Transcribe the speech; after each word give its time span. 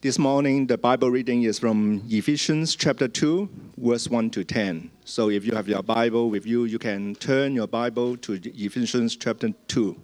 This 0.00 0.16
morning, 0.16 0.68
the 0.68 0.78
Bible 0.78 1.10
reading 1.10 1.42
is 1.42 1.58
from 1.58 2.04
Ephesians 2.08 2.76
chapter 2.76 3.08
2, 3.08 3.48
verse 3.78 4.06
1 4.06 4.30
to 4.30 4.44
10. 4.44 4.92
So 5.04 5.28
if 5.28 5.44
you 5.44 5.56
have 5.56 5.66
your 5.66 5.82
Bible 5.82 6.30
with 6.30 6.46
you, 6.46 6.66
you 6.66 6.78
can 6.78 7.16
turn 7.16 7.52
your 7.52 7.66
Bible 7.66 8.16
to 8.18 8.40
Ephesians 8.44 9.16
chapter 9.16 9.52
2. 9.66 10.00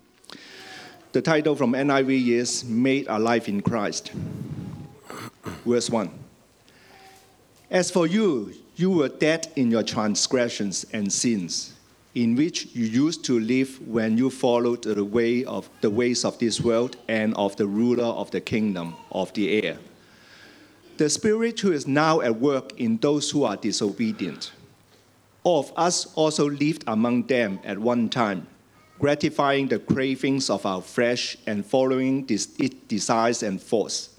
The 1.13 1.23
title 1.23 1.55
from 1.55 1.75
NIV 1.75 2.27
is 2.27 2.65
Made 2.65 3.07
Alive 3.07 3.49
in 3.49 3.63
Christ. 3.63 4.11
Verse 5.65 5.89
1. 5.89 6.11
As 7.71 7.89
for 7.93 8.09
you, 8.09 8.53
you 8.75 8.91
were 8.91 9.09
dead 9.09 9.47
in 9.55 9.71
your 9.71 9.85
transgressions 9.85 10.85
and 10.93 11.13
sins 11.13 11.73
in 12.15 12.37
which 12.37 12.67
you 12.75 12.87
used 12.87 13.25
to 13.25 13.41
live 13.41 13.81
when 13.89 14.17
you 14.17 14.31
followed 14.31 14.83
the 14.83 15.05
way 15.05 15.45
of 15.45 15.69
the 15.81 15.91
ways 15.91 16.25
of 16.25 16.39
this 16.39 16.61
world 16.61 16.97
and 17.09 17.35
of 17.35 17.57
the 17.57 17.67
ruler 17.67 18.05
of 18.05 18.31
the 18.31 18.41
kingdom 18.41 18.95
of 19.11 19.33
the 19.35 19.63
air. 19.63 19.79
The 20.97 21.11
spirit 21.11 21.59
who 21.59 21.73
is 21.73 21.89
now 21.89 22.21
at 22.21 22.37
work 22.37 22.79
in 22.79 22.99
those 22.99 23.31
who 23.31 23.43
are 23.43 23.57
disobedient. 23.57 24.53
All 25.43 25.61
of 25.61 25.73
us 25.77 26.13
also 26.15 26.49
lived 26.49 26.85
among 26.87 27.27
them 27.27 27.59
at 27.65 27.79
one 27.79 28.09
time, 28.09 28.47
gratifying 29.01 29.67
the 29.67 29.81
cravings 29.81 30.49
of 30.49 30.65
our 30.65 30.81
flesh 30.81 31.37
and 31.47 31.67
following 31.67 32.27
its 32.29 32.47
desires 32.47 33.43
and 33.43 33.61
thoughts. 33.61 34.11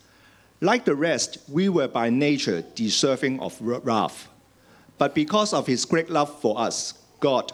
Like 0.59 0.84
the 0.84 0.95
rest, 0.95 1.38
we 1.48 1.70
were 1.70 1.88
by 1.88 2.09
nature 2.09 2.62
deserving 2.75 3.39
of 3.39 3.58
wrath. 3.62 4.27
But 4.98 5.16
because 5.16 5.53
of 5.53 5.67
his 5.67 5.86
great 5.86 6.09
love 6.09 6.41
for 6.41 6.59
us, 6.59 6.94
God, 7.22 7.53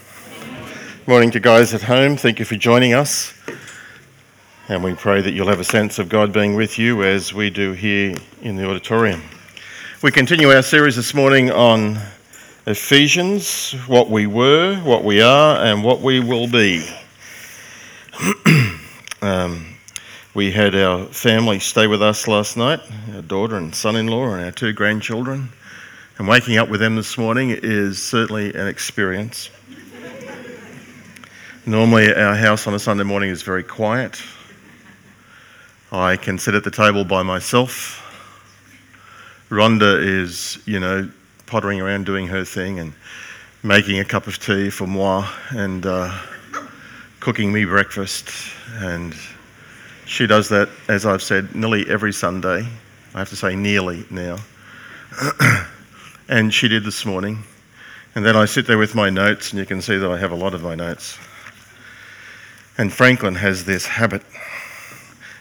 Good 1.11 1.15
morning 1.15 1.31
to 1.31 1.41
guys 1.41 1.73
at 1.73 1.81
home. 1.81 2.15
Thank 2.15 2.39
you 2.39 2.45
for 2.45 2.55
joining 2.55 2.93
us. 2.93 3.33
And 4.69 4.81
we 4.81 4.95
pray 4.95 5.19
that 5.19 5.33
you'll 5.33 5.49
have 5.49 5.59
a 5.59 5.65
sense 5.65 5.99
of 5.99 6.07
God 6.07 6.31
being 6.31 6.55
with 6.55 6.79
you 6.79 7.03
as 7.03 7.33
we 7.33 7.49
do 7.49 7.73
here 7.73 8.15
in 8.41 8.55
the 8.55 8.65
auditorium. 8.65 9.21
We 10.01 10.11
continue 10.11 10.49
our 10.51 10.61
series 10.61 10.95
this 10.95 11.13
morning 11.13 11.51
on 11.51 11.99
Ephesians 12.65 13.73
what 13.87 14.09
we 14.09 14.25
were, 14.25 14.77
what 14.77 15.03
we 15.03 15.21
are, 15.21 15.61
and 15.61 15.83
what 15.83 15.99
we 15.99 16.21
will 16.21 16.47
be. 16.47 16.89
um, 19.21 19.65
we 20.33 20.49
had 20.49 20.73
our 20.75 21.07
family 21.07 21.59
stay 21.59 21.87
with 21.87 22.01
us 22.01 22.25
last 22.25 22.55
night, 22.55 22.79
our 23.13 23.21
daughter 23.21 23.57
and 23.57 23.75
son 23.75 23.97
in 23.97 24.07
law, 24.07 24.33
and 24.33 24.45
our 24.45 24.51
two 24.51 24.71
grandchildren. 24.71 25.49
And 26.17 26.25
waking 26.29 26.57
up 26.57 26.69
with 26.69 26.79
them 26.79 26.95
this 26.95 27.17
morning 27.17 27.49
is 27.49 28.01
certainly 28.01 28.53
an 28.53 28.69
experience. 28.69 29.49
Normally, 31.65 32.11
our 32.11 32.33
house 32.33 32.65
on 32.65 32.73
a 32.73 32.79
Sunday 32.79 33.03
morning 33.03 33.29
is 33.29 33.43
very 33.43 33.61
quiet. 33.61 34.19
I 35.91 36.17
can 36.17 36.39
sit 36.39 36.55
at 36.55 36.63
the 36.63 36.71
table 36.71 37.05
by 37.05 37.21
myself. 37.21 37.99
Rhonda 39.51 40.01
is, 40.03 40.57
you 40.65 40.79
know, 40.79 41.07
pottering 41.45 41.79
around 41.79 42.07
doing 42.07 42.25
her 42.25 42.43
thing 42.43 42.79
and 42.79 42.93
making 43.61 43.99
a 43.99 44.05
cup 44.05 44.25
of 44.25 44.39
tea 44.39 44.71
for 44.71 44.87
moi 44.87 45.29
and 45.51 45.85
uh, 45.85 46.11
cooking 47.19 47.53
me 47.53 47.65
breakfast. 47.65 48.31
And 48.79 49.13
she 50.07 50.25
does 50.25 50.49
that, 50.49 50.67
as 50.87 51.05
I've 51.05 51.21
said, 51.21 51.53
nearly 51.53 51.87
every 51.87 52.11
Sunday. 52.11 52.67
I 53.13 53.19
have 53.19 53.29
to 53.29 53.35
say 53.35 53.55
nearly 53.55 54.03
now. 54.09 54.39
and 56.27 56.51
she 56.51 56.67
did 56.67 56.83
this 56.83 57.05
morning. 57.05 57.43
And 58.15 58.25
then 58.25 58.35
I 58.35 58.45
sit 58.45 58.65
there 58.65 58.79
with 58.79 58.95
my 58.95 59.11
notes, 59.11 59.51
and 59.51 59.59
you 59.59 59.67
can 59.67 59.79
see 59.79 59.97
that 59.97 60.09
I 60.09 60.17
have 60.17 60.31
a 60.31 60.35
lot 60.35 60.55
of 60.55 60.63
my 60.63 60.73
notes. 60.73 61.19
And 62.81 62.91
Franklin 62.91 63.35
has 63.35 63.63
this 63.63 63.85
habit. 63.85 64.23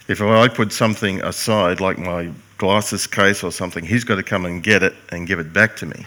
If 0.09 0.21
I 0.21 0.47
put 0.47 0.75
something 0.75 1.23
aside, 1.23 1.81
like 1.81 1.97
my 1.97 2.31
glasses 2.59 3.07
case 3.07 3.43
or 3.43 3.51
something, 3.51 3.83
he's 3.83 4.05
got 4.05 4.17
to 4.17 4.23
come 4.23 4.45
and 4.45 4.63
get 4.63 4.83
it 4.83 4.95
and 5.09 5.27
give 5.27 5.39
it 5.39 5.51
back 5.51 5.75
to 5.77 5.87
me. 5.87 6.05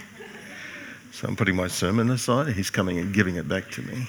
So 1.12 1.28
I'm 1.28 1.36
putting 1.36 1.56
my 1.56 1.68
sermon 1.68 2.12
aside, 2.12 2.54
he's 2.54 2.70
coming 2.70 3.00
and 3.00 3.12
giving 3.16 3.38
it 3.38 3.48
back 3.48 3.72
to 3.72 3.82
me. 3.82 4.06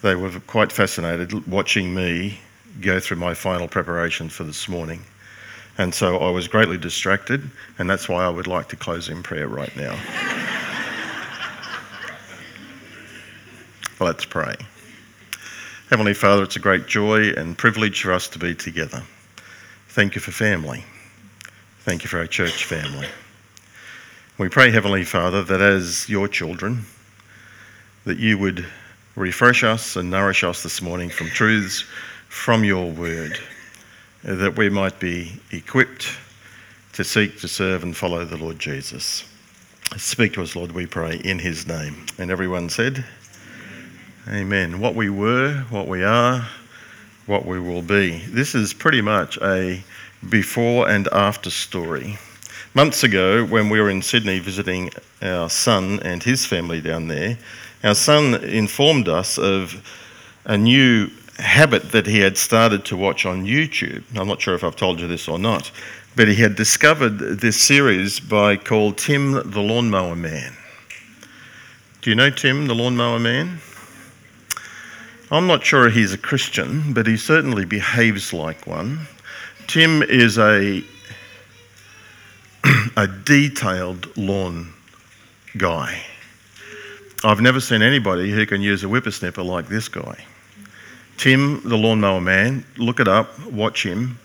They 0.00 0.14
were 0.14 0.30
quite 0.46 0.72
fascinated 0.72 1.46
watching 1.46 1.94
me 1.94 2.38
go 2.80 2.98
through 2.98 3.18
my 3.18 3.34
final 3.34 3.68
preparation 3.68 4.30
for 4.30 4.44
this 4.44 4.66
morning. 4.66 5.04
And 5.76 5.94
so 5.94 6.20
I 6.20 6.30
was 6.30 6.48
greatly 6.48 6.78
distracted, 6.78 7.50
and 7.78 7.90
that's 7.90 8.08
why 8.08 8.24
I 8.24 8.30
would 8.30 8.46
like 8.46 8.70
to 8.70 8.76
close 8.76 9.10
in 9.10 9.22
prayer 9.22 9.48
right 9.48 9.76
now. 9.76 9.94
Let's 14.00 14.24
pray. 14.24 14.56
Heavenly 15.90 16.14
Father, 16.14 16.44
it's 16.44 16.56
a 16.56 16.60
great 16.60 16.86
joy 16.86 17.28
and 17.32 17.58
privilege 17.58 18.02
for 18.02 18.12
us 18.12 18.26
to 18.28 18.38
be 18.38 18.54
together. 18.54 19.02
Thank 19.88 20.14
you 20.14 20.20
for 20.22 20.30
family. 20.30 20.82
Thank 21.80 22.02
you 22.02 22.08
for 22.08 22.18
our 22.18 22.26
church 22.26 22.64
family. 22.64 23.06
We 24.38 24.48
pray, 24.48 24.70
Heavenly 24.70 25.04
Father, 25.04 25.42
that 25.44 25.60
as 25.60 26.08
your 26.08 26.26
children, 26.26 26.86
that 28.06 28.18
you 28.18 28.38
would 28.38 28.64
refresh 29.14 29.62
us 29.62 29.96
and 29.96 30.10
nourish 30.10 30.42
us 30.42 30.62
this 30.62 30.80
morning 30.80 31.10
from 31.10 31.26
truths 31.28 31.84
from 32.28 32.64
your 32.64 32.90
word, 32.90 33.38
that 34.22 34.56
we 34.56 34.70
might 34.70 34.98
be 34.98 35.38
equipped 35.52 36.08
to 36.94 37.04
seek, 37.04 37.38
to 37.40 37.46
serve, 37.46 37.82
and 37.82 37.94
follow 37.94 38.24
the 38.24 38.38
Lord 38.38 38.58
Jesus. 38.58 39.22
Speak 39.98 40.32
to 40.32 40.42
us, 40.42 40.56
Lord, 40.56 40.72
we 40.72 40.86
pray, 40.86 41.20
in 41.22 41.38
his 41.38 41.66
name. 41.66 42.06
And 42.18 42.30
everyone 42.30 42.70
said, 42.70 43.04
Amen. 44.26 44.80
What 44.80 44.94
we 44.94 45.10
were, 45.10 45.66
what 45.68 45.86
we 45.86 46.02
are, 46.02 46.46
what 47.26 47.44
we 47.44 47.60
will 47.60 47.82
be. 47.82 48.20
This 48.20 48.54
is 48.54 48.72
pretty 48.72 49.02
much 49.02 49.36
a 49.42 49.84
before 50.30 50.88
and 50.88 51.08
after 51.08 51.50
story. 51.50 52.16
Months 52.72 53.04
ago, 53.04 53.44
when 53.44 53.68
we 53.68 53.78
were 53.78 53.90
in 53.90 54.00
Sydney 54.00 54.38
visiting 54.38 54.88
our 55.20 55.50
son 55.50 56.00
and 56.00 56.22
his 56.22 56.46
family 56.46 56.80
down 56.80 57.08
there, 57.08 57.36
our 57.82 57.94
son 57.94 58.36
informed 58.44 59.10
us 59.10 59.36
of 59.36 59.86
a 60.46 60.56
new 60.56 61.10
habit 61.38 61.92
that 61.92 62.06
he 62.06 62.20
had 62.20 62.38
started 62.38 62.86
to 62.86 62.96
watch 62.96 63.26
on 63.26 63.44
YouTube. 63.44 64.04
I'm 64.16 64.26
not 64.26 64.40
sure 64.40 64.54
if 64.54 64.64
I've 64.64 64.74
told 64.74 65.00
you 65.00 65.06
this 65.06 65.28
or 65.28 65.38
not, 65.38 65.70
but 66.16 66.28
he 66.28 66.36
had 66.36 66.56
discovered 66.56 67.18
this 67.18 67.60
series 67.60 68.20
by 68.20 68.56
called 68.56 68.96
Tim 68.96 69.32
the 69.50 69.60
Lawnmower 69.60 70.16
Man. 70.16 70.54
Do 72.00 72.08
you 72.08 72.16
know 72.16 72.30
Tim 72.30 72.68
the 72.68 72.74
Lawnmower 72.74 73.18
Man? 73.18 73.60
I'm 75.30 75.46
not 75.46 75.64
sure 75.64 75.88
he's 75.88 76.12
a 76.12 76.18
Christian, 76.18 76.92
but 76.92 77.06
he 77.06 77.16
certainly 77.16 77.64
behaves 77.64 78.32
like 78.32 78.66
one. 78.66 79.06
Tim 79.66 80.02
is 80.02 80.38
a, 80.38 80.84
a 82.96 83.06
detailed 83.06 84.14
lawn 84.18 84.72
guy. 85.56 86.02
I've 87.24 87.40
never 87.40 87.58
seen 87.60 87.80
anybody 87.80 88.30
who 88.30 88.44
can 88.44 88.60
use 88.60 88.84
a 88.84 88.86
whippersnipper 88.86 89.44
like 89.44 89.68
this 89.68 89.88
guy. 89.88 90.22
Tim, 91.16 91.66
the 91.66 91.78
lawnmower 91.78 92.20
man, 92.20 92.66
look 92.76 93.00
it 93.00 93.08
up, 93.08 93.38
watch 93.46 93.84
him. 93.84 94.18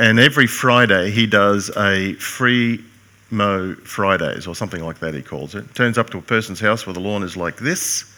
And 0.00 0.18
every 0.18 0.48
Friday 0.48 1.12
he 1.12 1.26
does 1.26 1.70
a 1.76 2.14
free 2.14 2.84
mow 3.30 3.74
Fridays 3.84 4.48
or 4.48 4.56
something 4.56 4.84
like 4.84 4.98
that, 4.98 5.14
he 5.14 5.22
calls 5.22 5.54
it. 5.54 5.72
Turns 5.76 5.98
up 5.98 6.10
to 6.10 6.18
a 6.18 6.22
person's 6.22 6.58
house 6.58 6.84
where 6.84 6.94
the 6.94 7.00
lawn 7.00 7.22
is 7.22 7.36
like 7.36 7.58
this 7.58 8.11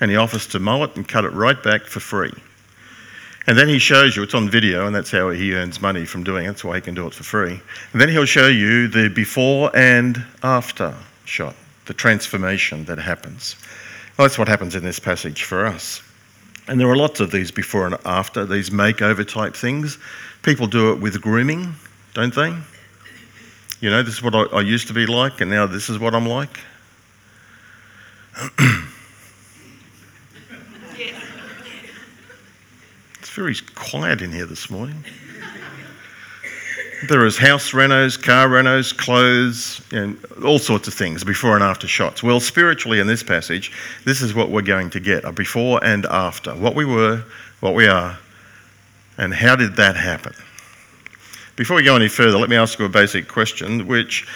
and 0.00 0.10
he 0.10 0.16
offers 0.16 0.46
to 0.48 0.58
mow 0.58 0.82
it 0.84 0.96
and 0.96 1.06
cut 1.06 1.24
it 1.24 1.32
right 1.32 1.60
back 1.62 1.82
for 1.82 2.00
free. 2.00 2.32
And 3.46 3.56
then 3.56 3.66
he 3.66 3.78
shows 3.78 4.14
you, 4.14 4.22
it's 4.22 4.34
on 4.34 4.50
video, 4.50 4.86
and 4.86 4.94
that's 4.94 5.10
how 5.10 5.30
he 5.30 5.54
earns 5.54 5.80
money 5.80 6.04
from 6.04 6.22
doing 6.22 6.44
it. 6.44 6.48
That's 6.48 6.64
why 6.64 6.76
he 6.76 6.82
can 6.82 6.94
do 6.94 7.06
it 7.06 7.14
for 7.14 7.24
free. 7.24 7.60
And 7.92 8.00
then 8.00 8.10
he'll 8.10 8.26
show 8.26 8.46
you 8.46 8.88
the 8.88 9.08
before 9.08 9.74
and 9.74 10.22
after 10.42 10.94
shot, 11.24 11.54
the 11.86 11.94
transformation 11.94 12.84
that 12.84 12.98
happens. 12.98 13.56
Well, 14.16 14.28
that's 14.28 14.38
what 14.38 14.48
happens 14.48 14.74
in 14.74 14.84
this 14.84 14.98
passage 14.98 15.44
for 15.44 15.64
us. 15.64 16.02
And 16.68 16.78
there 16.78 16.88
are 16.88 16.96
lots 16.96 17.20
of 17.20 17.30
these 17.30 17.50
before 17.50 17.86
and 17.86 17.96
after, 18.04 18.44
these 18.44 18.68
makeover 18.68 19.26
type 19.26 19.56
things. 19.56 19.96
People 20.42 20.66
do 20.66 20.92
it 20.92 21.00
with 21.00 21.18
grooming, 21.22 21.74
don't 22.12 22.34
they? 22.34 22.54
You 23.80 23.88
know, 23.88 24.02
this 24.02 24.14
is 24.14 24.22
what 24.22 24.34
I, 24.34 24.42
I 24.58 24.60
used 24.60 24.88
to 24.88 24.92
be 24.92 25.06
like, 25.06 25.40
and 25.40 25.50
now 25.50 25.66
this 25.66 25.88
is 25.88 25.98
what 25.98 26.14
I'm 26.14 26.28
like. 26.28 26.60
very 33.38 33.54
quiet 33.76 34.20
in 34.20 34.32
here 34.32 34.46
this 34.46 34.68
morning. 34.68 35.04
There 37.08 37.24
is 37.24 37.38
house 37.38 37.70
renos, 37.70 38.20
car 38.20 38.48
renos, 38.48 38.96
clothes, 38.96 39.80
and 39.92 40.18
all 40.44 40.58
sorts 40.58 40.88
of 40.88 40.94
things, 40.94 41.22
before 41.22 41.54
and 41.54 41.62
after 41.62 41.86
shots. 41.86 42.20
Well, 42.20 42.40
spiritually, 42.40 42.98
in 42.98 43.06
this 43.06 43.22
passage, 43.22 43.70
this 44.04 44.22
is 44.22 44.34
what 44.34 44.50
we're 44.50 44.62
going 44.62 44.90
to 44.90 44.98
get 44.98 45.22
a 45.22 45.30
before 45.30 45.78
and 45.84 46.04
after. 46.06 46.52
What 46.52 46.74
we 46.74 46.84
were, 46.84 47.22
what 47.60 47.76
we 47.76 47.86
are, 47.86 48.18
and 49.18 49.32
how 49.32 49.54
did 49.54 49.76
that 49.76 49.94
happen? 49.94 50.34
Before 51.54 51.76
we 51.76 51.84
go 51.84 51.94
any 51.94 52.08
further, 52.08 52.38
let 52.38 52.50
me 52.50 52.56
ask 52.56 52.76
you 52.80 52.86
a 52.86 52.88
basic 52.88 53.28
question, 53.28 53.86
which 53.86 54.26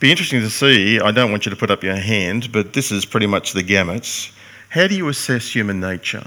be 0.00 0.10
interesting 0.10 0.40
to 0.40 0.48
see. 0.48 0.98
I 0.98 1.10
don't 1.10 1.30
want 1.30 1.44
you 1.44 1.50
to 1.50 1.56
put 1.56 1.70
up 1.70 1.82
your 1.84 1.96
hand, 1.96 2.50
but 2.50 2.72
this 2.72 2.90
is 2.90 3.04
pretty 3.04 3.26
much 3.26 3.52
the 3.52 3.62
gamut. 3.62 4.30
How 4.70 4.86
do 4.86 4.94
you 4.94 5.06
assess 5.10 5.54
human 5.54 5.80
nature? 5.80 6.26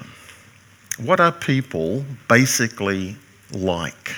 What 0.98 1.20
are 1.20 1.32
people 1.32 2.06
basically 2.28 3.16
like? 3.52 4.14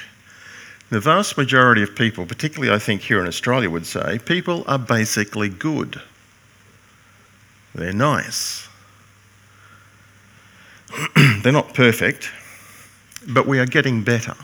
The 0.89 0.99
vast 0.99 1.37
majority 1.37 1.81
of 1.81 1.95
people, 1.95 2.25
particularly 2.25 2.73
I 2.73 2.79
think 2.79 3.01
here 3.01 3.19
in 3.19 3.27
Australia, 3.27 3.69
would 3.69 3.85
say 3.85 4.19
people 4.19 4.63
are 4.67 4.79
basically 4.79 5.49
good. 5.49 6.01
They're 7.73 7.93
nice. 7.93 8.67
They're 11.41 11.51
not 11.51 11.73
perfect, 11.73 12.29
but 13.27 13.47
we 13.47 13.59
are 13.59 13.65
getting 13.65 14.03
better 14.03 14.35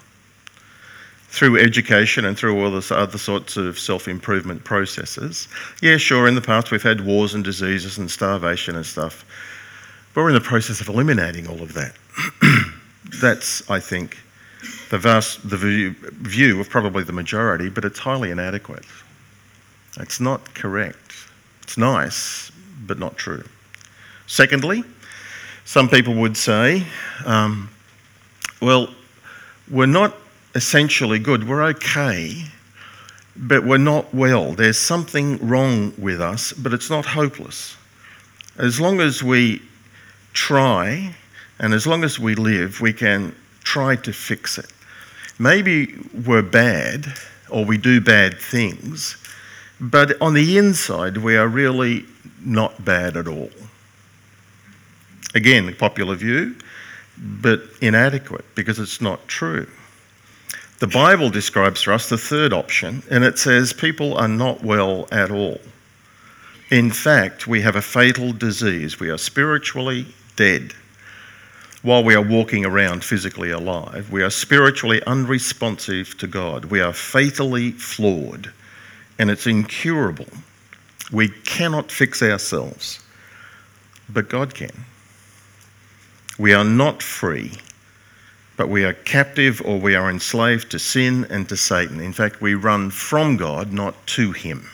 through 1.30 1.60
education 1.60 2.26
and 2.26 2.36
through 2.36 2.64
all 2.64 2.72
this 2.72 2.92
other 2.92 3.20
sorts 3.20 3.56
of 3.56 3.78
self 3.78 4.08
improvement 4.08 4.64
processes. 4.64 5.48
Yeah, 5.82 5.98
sure, 5.98 6.28
in 6.28 6.36
the 6.36 6.42
past 6.42 6.72
we've 6.72 6.82
had 6.82 7.06
wars 7.06 7.36
and 7.36 7.44
diseases 7.44 7.98
and 8.00 8.10
starvation 8.10 8.76
and 8.76 8.86
stuff, 8.86 9.24
but 10.14 10.22
we're 10.22 10.30
in 10.30 10.36
the 10.36 10.42
process 10.42 10.82
of 10.82 10.90
eliminating 10.90 11.48
all 11.48 11.62
of 11.62 11.74
that. 11.74 11.94
That's, 13.22 13.70
I 13.70 13.80
think, 13.80 14.18
the 14.90 14.98
vast 14.98 15.48
the 15.50 15.58
view, 15.58 16.60
of 16.60 16.70
probably 16.70 17.04
the 17.04 17.14
majority, 17.14 17.70
but 17.70 17.86
it's 17.86 18.00
highly 18.00 18.32
inadequate. 18.32 18.86
It's 20.00 20.20
not 20.20 20.54
correct. 20.54 21.14
It's 21.64 21.78
nice, 21.78 22.52
but 22.86 23.00
not 23.00 23.18
true. 23.18 23.44
Secondly, 24.28 24.84
some 25.66 25.90
people 25.90 26.16
would 26.16 26.36
say, 26.36 26.84
um, 27.26 27.70
well, 28.62 28.90
we're 29.70 29.86
not 29.86 30.16
essentially 30.56 31.20
good, 31.20 31.48
we're 31.48 31.64
okay, 31.64 32.44
but 33.36 33.64
we're 33.64 33.78
not 33.78 34.14
well. 34.14 34.54
There's 34.54 34.78
something 34.78 35.38
wrong 35.48 35.94
with 35.98 36.22
us, 36.22 36.54
but 36.54 36.74
it's 36.74 36.90
not 36.90 37.06
hopeless. 37.06 37.78
As 38.58 38.80
long 38.82 39.00
as 39.00 39.24
we 39.24 39.62
try 40.40 41.14
and 41.60 41.74
as 41.74 41.86
long 41.86 42.04
as 42.06 42.18
we 42.18 42.36
live, 42.36 42.80
we 42.80 42.94
can 42.94 43.36
try 43.64 43.98
to 43.98 44.14
fix 44.14 44.58
it. 44.58 44.72
Maybe 45.38 45.96
we're 46.26 46.42
bad 46.42 47.06
or 47.50 47.66
we 47.66 47.78
do 47.78 48.00
bad 48.00 48.40
things, 48.40 49.18
but 49.82 50.20
on 50.22 50.34
the 50.34 50.58
inside, 50.58 51.18
we 51.18 51.36
are 51.36 51.48
really 51.48 52.06
not 52.44 52.84
bad 52.86 53.18
at 53.18 53.28
all. 53.28 53.50
Again, 55.36 55.76
popular 55.76 56.16
view, 56.16 56.56
but 57.18 57.62
inadequate 57.82 58.46
because 58.56 58.80
it's 58.80 59.02
not 59.02 59.28
true. 59.28 59.68
The 60.80 60.88
Bible 60.88 61.30
describes 61.30 61.82
for 61.82 61.92
us 61.92 62.08
the 62.08 62.18
third 62.18 62.54
option, 62.54 63.04
and 63.12 63.26
it 63.26 63.38
says 63.38 63.74
people 63.74 64.16
are 64.16 64.30
not 64.30 64.64
well 64.64 65.08
at 65.12 65.30
all. 65.30 65.60
In 66.72 66.92
fact, 66.92 67.48
we 67.48 67.62
have 67.62 67.76
a 67.76 67.82
fatal 67.82 68.32
disease. 68.32 69.00
We 69.00 69.10
are 69.10 69.18
spiritually 69.18 70.06
dead 70.40 70.74
while 71.82 72.02
we 72.02 72.16
are 72.16 72.22
walking 72.22 72.66
around 72.66 73.04
physically 73.04 73.52
alive. 73.52 74.10
We 74.10 74.24
are 74.24 74.30
spiritually 74.30 75.02
unresponsive 75.06 76.18
to 76.18 76.28
God. 76.28 76.66
We 76.66 76.80
are 76.80 76.94
fatally 76.94 77.72
flawed, 77.72 78.52
and 79.20 79.30
it's 79.30 79.48
incurable. 79.48 80.28
We 81.12 81.28
cannot 81.28 81.92
fix 81.92 82.24
ourselves, 82.24 83.04
but 84.08 84.30
God 84.30 84.56
can. 84.56 84.86
We 86.38 86.54
are 86.54 86.64
not 86.64 87.04
free, 87.04 87.52
but 88.56 88.70
we 88.70 88.86
are 88.86 88.94
captive 88.94 89.62
or 89.66 89.78
we 89.78 89.94
are 89.94 90.10
enslaved 90.10 90.72
to 90.72 90.80
sin 90.80 91.28
and 91.30 91.50
to 91.50 91.58
Satan. 91.58 92.00
In 92.00 92.14
fact, 92.14 92.42
we 92.42 92.54
run 92.56 92.92
from 92.92 93.36
God, 93.36 93.74
not 93.74 94.08
to 94.16 94.32
Him. 94.32 94.70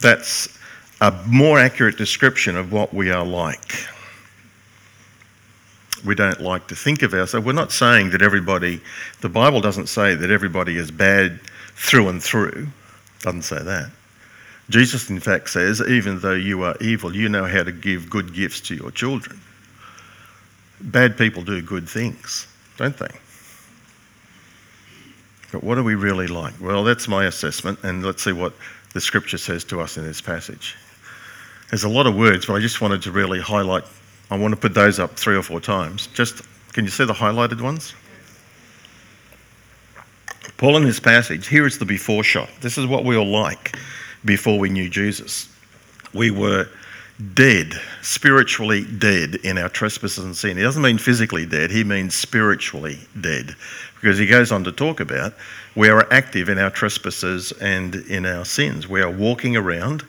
That's 0.00 0.58
a 1.02 1.12
more 1.26 1.58
accurate 1.58 1.98
description 1.98 2.56
of 2.56 2.72
what 2.72 2.94
we 2.94 3.10
are 3.10 3.26
like 3.26 3.74
we 6.04 6.14
don't 6.14 6.40
like 6.40 6.66
to 6.68 6.74
think 6.74 7.02
of 7.02 7.14
ourselves. 7.14 7.46
We're 7.46 7.52
not 7.52 7.72
saying 7.72 8.10
that 8.10 8.22
everybody, 8.22 8.80
the 9.20 9.28
Bible 9.28 9.60
doesn't 9.60 9.86
say 9.86 10.14
that 10.14 10.30
everybody 10.30 10.76
is 10.76 10.90
bad 10.90 11.40
through 11.74 12.08
and 12.08 12.22
through. 12.22 12.66
Doesn't 13.20 13.42
say 13.42 13.62
that. 13.62 13.90
Jesus, 14.68 15.10
in 15.10 15.20
fact, 15.20 15.50
says, 15.50 15.80
even 15.82 16.20
though 16.20 16.34
you 16.34 16.62
are 16.62 16.76
evil, 16.80 17.14
you 17.14 17.28
know 17.28 17.44
how 17.44 17.62
to 17.62 17.72
give 17.72 18.10
good 18.10 18.34
gifts 18.34 18.60
to 18.62 18.74
your 18.74 18.90
children. 18.90 19.38
Bad 20.80 21.16
people 21.16 21.42
do 21.42 21.60
good 21.62 21.88
things, 21.88 22.48
don't 22.76 22.96
they? 22.96 23.10
But 25.52 25.62
what 25.62 25.78
are 25.78 25.82
we 25.82 25.94
really 25.94 26.26
like? 26.26 26.54
Well, 26.60 26.82
that's 26.82 27.06
my 27.06 27.26
assessment, 27.26 27.78
and 27.82 28.04
let's 28.04 28.22
see 28.22 28.32
what 28.32 28.54
the 28.94 29.00
scripture 29.00 29.38
says 29.38 29.64
to 29.64 29.80
us 29.80 29.96
in 29.98 30.04
this 30.04 30.20
passage. 30.20 30.76
There's 31.72 31.84
a 31.84 31.88
lot 31.88 32.06
of 32.06 32.14
words, 32.14 32.44
but 32.44 32.52
I 32.52 32.60
just 32.60 32.82
wanted 32.82 33.00
to 33.00 33.10
really 33.10 33.40
highlight 33.40 33.84
I 34.30 34.36
want 34.36 34.52
to 34.52 34.60
put 34.60 34.74
those 34.74 34.98
up 34.98 35.12
three 35.12 35.36
or 35.36 35.42
four 35.42 35.58
times. 35.58 36.08
Just, 36.08 36.42
can 36.74 36.84
you 36.84 36.90
see 36.90 37.06
the 37.06 37.14
highlighted 37.14 37.62
ones? 37.62 37.94
Paul 40.58 40.76
in 40.76 40.84
this 40.84 41.00
passage, 41.00 41.46
here 41.48 41.66
is 41.66 41.78
the 41.78 41.86
before 41.86 42.22
shot. 42.22 42.50
This 42.60 42.76
is 42.76 42.84
what 42.84 43.06
we 43.06 43.16
were 43.16 43.24
like 43.24 43.74
before 44.26 44.58
we 44.58 44.68
knew 44.68 44.90
Jesus. 44.90 45.48
We 46.12 46.30
were 46.30 46.68
dead, 47.32 47.72
spiritually 48.02 48.84
dead 48.84 49.36
in 49.36 49.56
our 49.56 49.70
trespasses 49.70 50.24
and 50.26 50.36
sin. 50.36 50.58
He 50.58 50.62
doesn't 50.62 50.82
mean 50.82 50.98
physically 50.98 51.46
dead, 51.46 51.70
he 51.70 51.84
means 51.84 52.14
spiritually 52.14 52.98
dead. 53.22 53.56
Because 53.94 54.18
he 54.18 54.26
goes 54.26 54.52
on 54.52 54.62
to 54.64 54.72
talk 54.72 55.00
about 55.00 55.32
we 55.74 55.88
are 55.88 56.06
active 56.12 56.50
in 56.50 56.58
our 56.58 56.70
trespasses 56.70 57.50
and 57.52 57.94
in 57.94 58.26
our 58.26 58.44
sins. 58.44 58.86
We 58.86 59.00
are 59.00 59.10
walking 59.10 59.56
around 59.56 60.04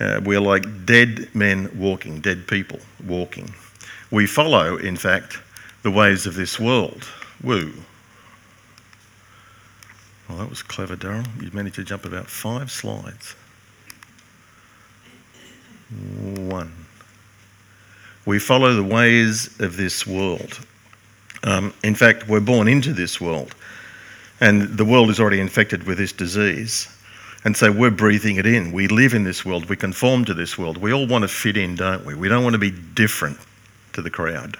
uh, 0.00 0.20
we're 0.24 0.40
like 0.40 0.86
dead 0.86 1.28
men 1.34 1.70
walking, 1.78 2.20
dead 2.20 2.46
people 2.46 2.78
walking. 3.06 3.52
We 4.10 4.26
follow, 4.26 4.76
in 4.76 4.96
fact, 4.96 5.38
the 5.82 5.90
ways 5.90 6.26
of 6.26 6.34
this 6.34 6.58
world. 6.58 7.06
Woo. 7.42 7.72
Well, 10.28 10.38
that 10.38 10.48
was 10.48 10.62
clever, 10.62 10.96
Daryl. 10.96 11.26
You 11.42 11.50
managed 11.52 11.76
to 11.76 11.84
jump 11.84 12.04
about 12.04 12.26
five 12.28 12.70
slides. 12.70 13.34
One. 16.36 16.72
We 18.26 18.38
follow 18.38 18.74
the 18.74 18.84
ways 18.84 19.58
of 19.60 19.76
this 19.76 20.06
world. 20.06 20.60
Um, 21.44 21.72
in 21.82 21.94
fact, 21.94 22.28
we're 22.28 22.40
born 22.40 22.68
into 22.68 22.92
this 22.92 23.20
world, 23.20 23.54
and 24.40 24.76
the 24.76 24.84
world 24.84 25.08
is 25.08 25.18
already 25.18 25.40
infected 25.40 25.84
with 25.84 25.96
this 25.96 26.12
disease. 26.12 26.88
And 27.44 27.56
so 27.56 27.70
we're 27.70 27.90
breathing 27.90 28.36
it 28.36 28.46
in. 28.46 28.72
We 28.72 28.88
live 28.88 29.14
in 29.14 29.24
this 29.24 29.44
world. 29.44 29.68
We 29.68 29.76
conform 29.76 30.24
to 30.24 30.34
this 30.34 30.58
world. 30.58 30.76
We 30.76 30.92
all 30.92 31.06
want 31.06 31.22
to 31.22 31.28
fit 31.28 31.56
in, 31.56 31.76
don't 31.76 32.04
we? 32.04 32.14
We 32.14 32.28
don't 32.28 32.42
want 32.42 32.54
to 32.54 32.58
be 32.58 32.70
different 32.70 33.38
to 33.92 34.02
the 34.02 34.10
crowd. 34.10 34.56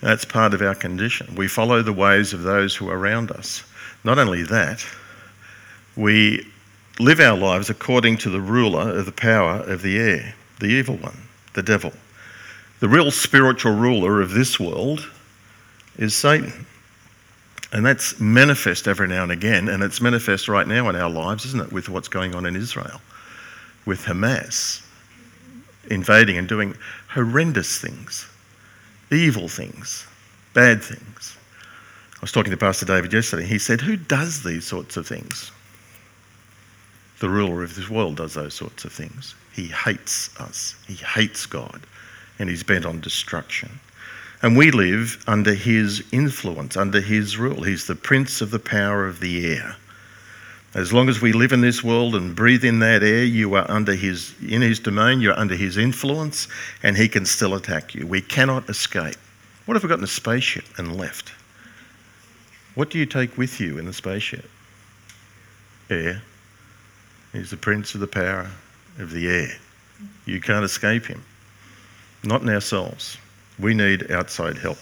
That's 0.00 0.24
part 0.24 0.52
of 0.52 0.60
our 0.60 0.74
condition. 0.74 1.34
We 1.34 1.48
follow 1.48 1.82
the 1.82 1.92
ways 1.92 2.34
of 2.34 2.42
those 2.42 2.76
who 2.76 2.90
are 2.90 2.98
around 2.98 3.30
us. 3.30 3.64
Not 4.04 4.18
only 4.18 4.42
that, 4.42 4.84
we 5.96 6.46
live 6.98 7.20
our 7.20 7.36
lives 7.36 7.70
according 7.70 8.18
to 8.18 8.30
the 8.30 8.40
ruler 8.40 8.98
of 8.98 9.06
the 9.06 9.12
power 9.12 9.62
of 9.62 9.80
the 9.80 9.98
air, 9.98 10.34
the 10.60 10.66
evil 10.66 10.96
one, 10.96 11.16
the 11.54 11.62
devil. 11.62 11.92
The 12.80 12.88
real 12.88 13.10
spiritual 13.10 13.74
ruler 13.74 14.20
of 14.20 14.32
this 14.32 14.60
world 14.60 15.08
is 15.96 16.14
Satan. 16.14 16.66
And 17.72 17.84
that's 17.84 18.20
manifest 18.20 18.86
every 18.86 19.08
now 19.08 19.22
and 19.22 19.32
again, 19.32 19.68
and 19.68 19.82
it's 19.82 20.00
manifest 20.00 20.48
right 20.48 20.66
now 20.66 20.88
in 20.88 20.96
our 20.96 21.10
lives, 21.10 21.44
isn't 21.46 21.60
it, 21.60 21.72
with 21.72 21.88
what's 21.88 22.08
going 22.08 22.34
on 22.34 22.46
in 22.46 22.54
Israel, 22.56 23.00
with 23.84 24.02
Hamas 24.02 24.84
invading 25.90 26.38
and 26.38 26.48
doing 26.48 26.76
horrendous 27.08 27.78
things, 27.78 28.26
evil 29.10 29.48
things. 29.48 30.06
bad 30.52 30.82
things. 30.82 31.36
I 32.14 32.18
was 32.20 32.30
talking 32.30 32.52
to 32.52 32.56
Pastor 32.56 32.86
David 32.86 33.12
yesterday. 33.12 33.44
He 33.44 33.58
said, 33.58 33.80
Who 33.80 33.96
does 33.96 34.44
these 34.44 34.64
sorts 34.64 34.96
of 34.96 35.06
things? 35.06 35.50
The 37.18 37.28
ruler 37.28 37.64
of 37.64 37.74
this 37.74 37.90
world 37.90 38.16
does 38.16 38.34
those 38.34 38.54
sorts 38.54 38.84
of 38.84 38.92
things. 38.92 39.34
He 39.52 39.66
hates 39.66 40.38
us, 40.40 40.76
he 40.86 40.94
hates 40.94 41.44
God, 41.46 41.80
and 42.38 42.48
he's 42.48 42.62
bent 42.62 42.86
on 42.86 43.00
destruction. 43.00 43.80
And 44.44 44.58
we 44.58 44.70
live 44.72 45.24
under 45.26 45.54
his 45.54 46.04
influence, 46.12 46.76
under 46.76 47.00
his 47.00 47.38
rule. 47.38 47.62
He's 47.62 47.86
the 47.86 47.94
prince 47.94 48.42
of 48.42 48.50
the 48.50 48.58
power 48.58 49.06
of 49.06 49.20
the 49.20 49.46
air. 49.50 49.74
As 50.74 50.92
long 50.92 51.08
as 51.08 51.22
we 51.22 51.32
live 51.32 51.54
in 51.54 51.62
this 51.62 51.82
world 51.82 52.14
and 52.14 52.36
breathe 52.36 52.62
in 52.62 52.80
that 52.80 53.02
air, 53.02 53.24
you 53.24 53.54
are 53.54 53.64
under 53.70 53.94
his 53.94 54.34
in 54.46 54.60
his 54.60 54.78
domain, 54.78 55.22
you're 55.22 55.38
under 55.38 55.54
his 55.54 55.78
influence, 55.78 56.46
and 56.82 56.94
he 56.94 57.08
can 57.08 57.24
still 57.24 57.54
attack 57.54 57.94
you. 57.94 58.06
We 58.06 58.20
cannot 58.20 58.68
escape. 58.68 59.16
What 59.64 59.78
if 59.78 59.82
we 59.82 59.88
got 59.88 59.96
in 59.96 60.04
a 60.04 60.06
spaceship 60.06 60.66
and 60.76 60.94
left? 60.94 61.32
What 62.74 62.90
do 62.90 62.98
you 62.98 63.06
take 63.06 63.38
with 63.38 63.58
you 63.62 63.78
in 63.78 63.86
the 63.86 63.94
spaceship? 63.94 64.44
Air. 65.88 66.20
He's 67.32 67.48
the 67.48 67.56
prince 67.56 67.94
of 67.94 68.02
the 68.02 68.06
power 68.06 68.50
of 68.98 69.10
the 69.10 69.26
air. 69.26 69.56
You 70.26 70.38
can't 70.42 70.66
escape 70.66 71.06
him. 71.06 71.24
Not 72.22 72.42
in 72.42 72.50
ourselves. 72.50 73.16
We 73.58 73.74
need 73.74 74.10
outside 74.10 74.58
help. 74.58 74.78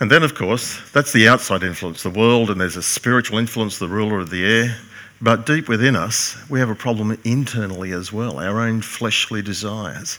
And 0.00 0.10
then, 0.10 0.22
of 0.22 0.34
course, 0.34 0.80
that's 0.92 1.12
the 1.12 1.28
outside 1.28 1.62
influence, 1.62 2.02
the 2.02 2.10
world, 2.10 2.50
and 2.50 2.60
there's 2.60 2.76
a 2.76 2.82
spiritual 2.82 3.38
influence, 3.38 3.78
the 3.78 3.88
ruler 3.88 4.18
of 4.18 4.30
the 4.30 4.44
air. 4.44 4.76
But 5.20 5.46
deep 5.46 5.68
within 5.68 5.96
us, 5.96 6.36
we 6.50 6.58
have 6.58 6.68
a 6.68 6.74
problem 6.74 7.16
internally 7.24 7.92
as 7.92 8.12
well, 8.12 8.38
our 8.38 8.60
own 8.60 8.82
fleshly 8.82 9.40
desires. 9.40 10.18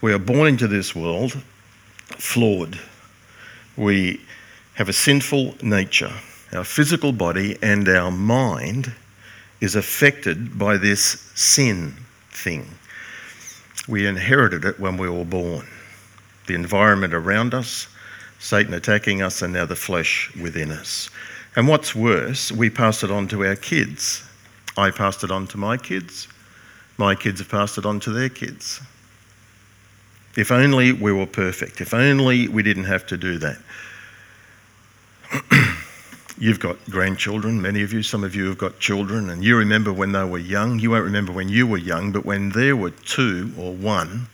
We 0.00 0.12
are 0.12 0.18
born 0.18 0.48
into 0.48 0.68
this 0.68 0.94
world 0.94 1.32
flawed. 2.16 2.78
We 3.76 4.20
have 4.74 4.88
a 4.88 4.92
sinful 4.92 5.56
nature. 5.62 6.12
Our 6.52 6.64
physical 6.64 7.12
body 7.12 7.58
and 7.62 7.88
our 7.88 8.10
mind 8.10 8.92
is 9.60 9.74
affected 9.74 10.58
by 10.58 10.76
this 10.76 11.30
sin 11.34 11.94
thing. 12.30 12.66
We 13.88 14.06
inherited 14.06 14.64
it 14.64 14.78
when 14.78 14.96
we 14.96 15.08
were 15.08 15.24
born. 15.24 15.66
The 16.48 16.54
environment 16.54 17.12
around 17.12 17.52
us, 17.52 17.88
Satan 18.38 18.72
attacking 18.72 19.20
us, 19.20 19.42
and 19.42 19.52
now 19.52 19.66
the 19.66 19.76
flesh 19.76 20.34
within 20.40 20.72
us. 20.72 21.10
And 21.56 21.68
what's 21.68 21.94
worse, 21.94 22.50
we 22.50 22.70
pass 22.70 23.04
it 23.04 23.10
on 23.10 23.28
to 23.28 23.44
our 23.44 23.54
kids. 23.54 24.24
I 24.74 24.90
passed 24.90 25.24
it 25.24 25.30
on 25.30 25.46
to 25.48 25.58
my 25.58 25.76
kids. 25.76 26.26
My 26.96 27.14
kids 27.14 27.40
have 27.40 27.50
passed 27.50 27.76
it 27.76 27.84
on 27.84 28.00
to 28.00 28.10
their 28.10 28.30
kids. 28.30 28.80
If 30.38 30.50
only 30.50 30.92
we 30.92 31.12
were 31.12 31.26
perfect. 31.26 31.82
If 31.82 31.92
only 31.92 32.48
we 32.48 32.62
didn't 32.62 32.84
have 32.84 33.06
to 33.08 33.18
do 33.18 33.36
that. 33.38 33.58
You've 36.38 36.60
got 36.60 36.82
grandchildren, 36.88 37.60
many 37.60 37.82
of 37.82 37.92
you, 37.92 38.02
some 38.02 38.24
of 38.24 38.34
you 38.34 38.46
have 38.46 38.56
got 38.56 38.78
children, 38.78 39.28
and 39.28 39.44
you 39.44 39.54
remember 39.54 39.92
when 39.92 40.12
they 40.12 40.24
were 40.24 40.38
young. 40.38 40.78
You 40.78 40.92
won't 40.92 41.04
remember 41.04 41.32
when 41.32 41.50
you 41.50 41.66
were 41.66 41.76
young, 41.76 42.10
but 42.10 42.24
when 42.24 42.48
there 42.50 42.74
were 42.74 42.92
two 42.92 43.52
or 43.58 43.74
one, 43.74 44.28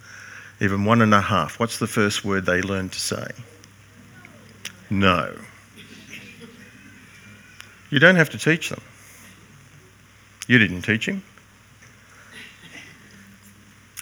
even 0.61 0.85
one 0.85 1.03
and 1.03 1.13
a 1.13 1.21
half, 1.21 1.59
what's 1.59 1.79
the 1.79 1.87
first 1.87 2.25
word 2.25 2.47
they 2.47 2.63
learned 2.63 2.93
to 2.93 3.01
say? 3.01 3.27
No. 4.91 5.37
You 7.91 7.99
don't 7.99 8.17
have 8.17 8.31
to 8.31 8.39
teach 8.39 8.71
them. 8.71 8.81
You 10.47 10.59
didn't 10.59 10.83
teach 10.83 11.07
him. 11.07 11.23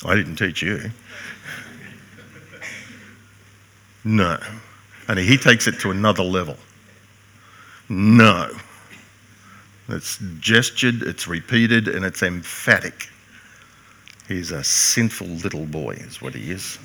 I 0.04 0.14
didn't 0.14 0.36
teach 0.36 0.62
you. 0.62 0.90
No. 4.04 4.38
And 5.08 5.18
he 5.18 5.36
takes 5.36 5.66
it 5.66 5.78
to 5.80 5.90
another 5.90 6.22
level. 6.22 6.56
No. 7.88 8.50
It's 9.88 10.18
gestured, 10.40 11.02
it's 11.02 11.28
repeated, 11.28 11.88
and 11.88 12.04
it's 12.04 12.22
emphatic. 12.22 13.08
He's 14.32 14.50
a 14.50 14.64
sinful 14.64 15.26
little 15.26 15.66
boy, 15.66 15.90
is 15.90 16.22
what 16.22 16.34
he 16.34 16.50
is. 16.50 16.78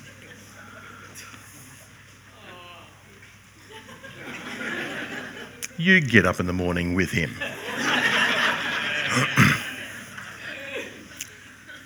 You 5.78 6.02
get 6.02 6.26
up 6.26 6.40
in 6.40 6.46
the 6.46 6.52
morning 6.52 6.94
with 6.94 7.10
him. 7.10 7.30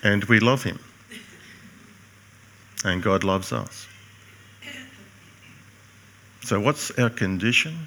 and 0.03 0.25
we 0.25 0.41
love 0.41 0.65
him. 0.65 0.81
And 2.85 3.01
God 3.01 3.23
loves 3.23 3.53
us. 3.53 3.87
So, 6.43 6.59
what's 6.59 6.91
our 6.99 7.11
condition? 7.11 7.87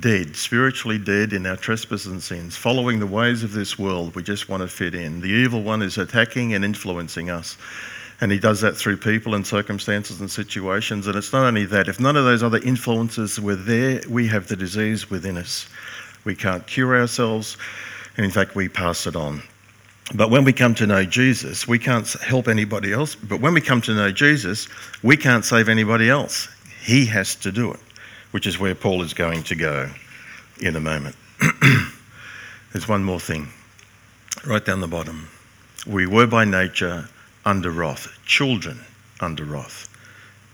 Dead, 0.00 0.36
spiritually 0.36 0.98
dead 0.98 1.32
in 1.32 1.46
our 1.46 1.56
trespasses 1.56 2.06
and 2.06 2.22
sins, 2.22 2.56
following 2.56 3.00
the 3.00 3.06
ways 3.06 3.42
of 3.42 3.52
this 3.52 3.78
world. 3.78 4.14
We 4.14 4.22
just 4.22 4.48
want 4.48 4.62
to 4.62 4.68
fit 4.68 4.94
in. 4.94 5.20
The 5.20 5.28
evil 5.28 5.62
one 5.62 5.82
is 5.82 5.98
attacking 5.98 6.54
and 6.54 6.64
influencing 6.64 7.30
us. 7.30 7.56
And 8.20 8.32
he 8.32 8.38
does 8.38 8.60
that 8.60 8.76
through 8.76 8.98
people 8.98 9.34
and 9.34 9.46
circumstances 9.46 10.20
and 10.20 10.30
situations. 10.30 11.06
And 11.06 11.16
it's 11.16 11.32
not 11.32 11.46
only 11.46 11.64
that, 11.66 11.88
if 11.88 12.00
none 12.00 12.16
of 12.16 12.24
those 12.24 12.42
other 12.42 12.58
influences 12.58 13.40
were 13.40 13.56
there, 13.56 14.02
we 14.08 14.26
have 14.26 14.48
the 14.48 14.56
disease 14.56 15.08
within 15.08 15.36
us. 15.36 15.68
We 16.24 16.34
can't 16.34 16.66
cure 16.66 16.98
ourselves, 16.98 17.56
and 18.16 18.24
in 18.24 18.32
fact, 18.32 18.56
we 18.56 18.68
pass 18.68 19.06
it 19.06 19.14
on. 19.14 19.42
But 20.14 20.30
when 20.30 20.44
we 20.44 20.52
come 20.52 20.74
to 20.76 20.86
know 20.86 21.04
Jesus, 21.04 21.68
we 21.68 21.78
can't 21.78 22.10
help 22.20 22.48
anybody 22.48 22.92
else. 22.92 23.14
But 23.14 23.40
when 23.40 23.54
we 23.54 23.60
come 23.60 23.80
to 23.82 23.94
know 23.94 24.10
Jesus, 24.10 24.68
we 25.02 25.16
can't 25.16 25.44
save 25.44 25.68
anybody 25.68 26.10
else. 26.10 26.48
He 26.82 27.06
has 27.06 27.36
to 27.36 27.52
do 27.52 27.72
it 27.72 27.80
which 28.30 28.46
is 28.46 28.58
where 28.58 28.74
Paul 28.74 29.02
is 29.02 29.14
going 29.14 29.42
to 29.44 29.54
go 29.54 29.90
in 30.60 30.76
a 30.76 30.80
moment. 30.80 31.16
There's 32.72 32.88
one 32.88 33.04
more 33.04 33.20
thing, 33.20 33.48
right 34.44 34.64
down 34.64 34.80
the 34.80 34.86
bottom. 34.86 35.28
We 35.86 36.06
were 36.06 36.26
by 36.26 36.44
nature 36.44 37.08
under 37.44 37.70
wrath, 37.70 38.08
children 38.26 38.80
under 39.20 39.44
wrath, 39.44 39.88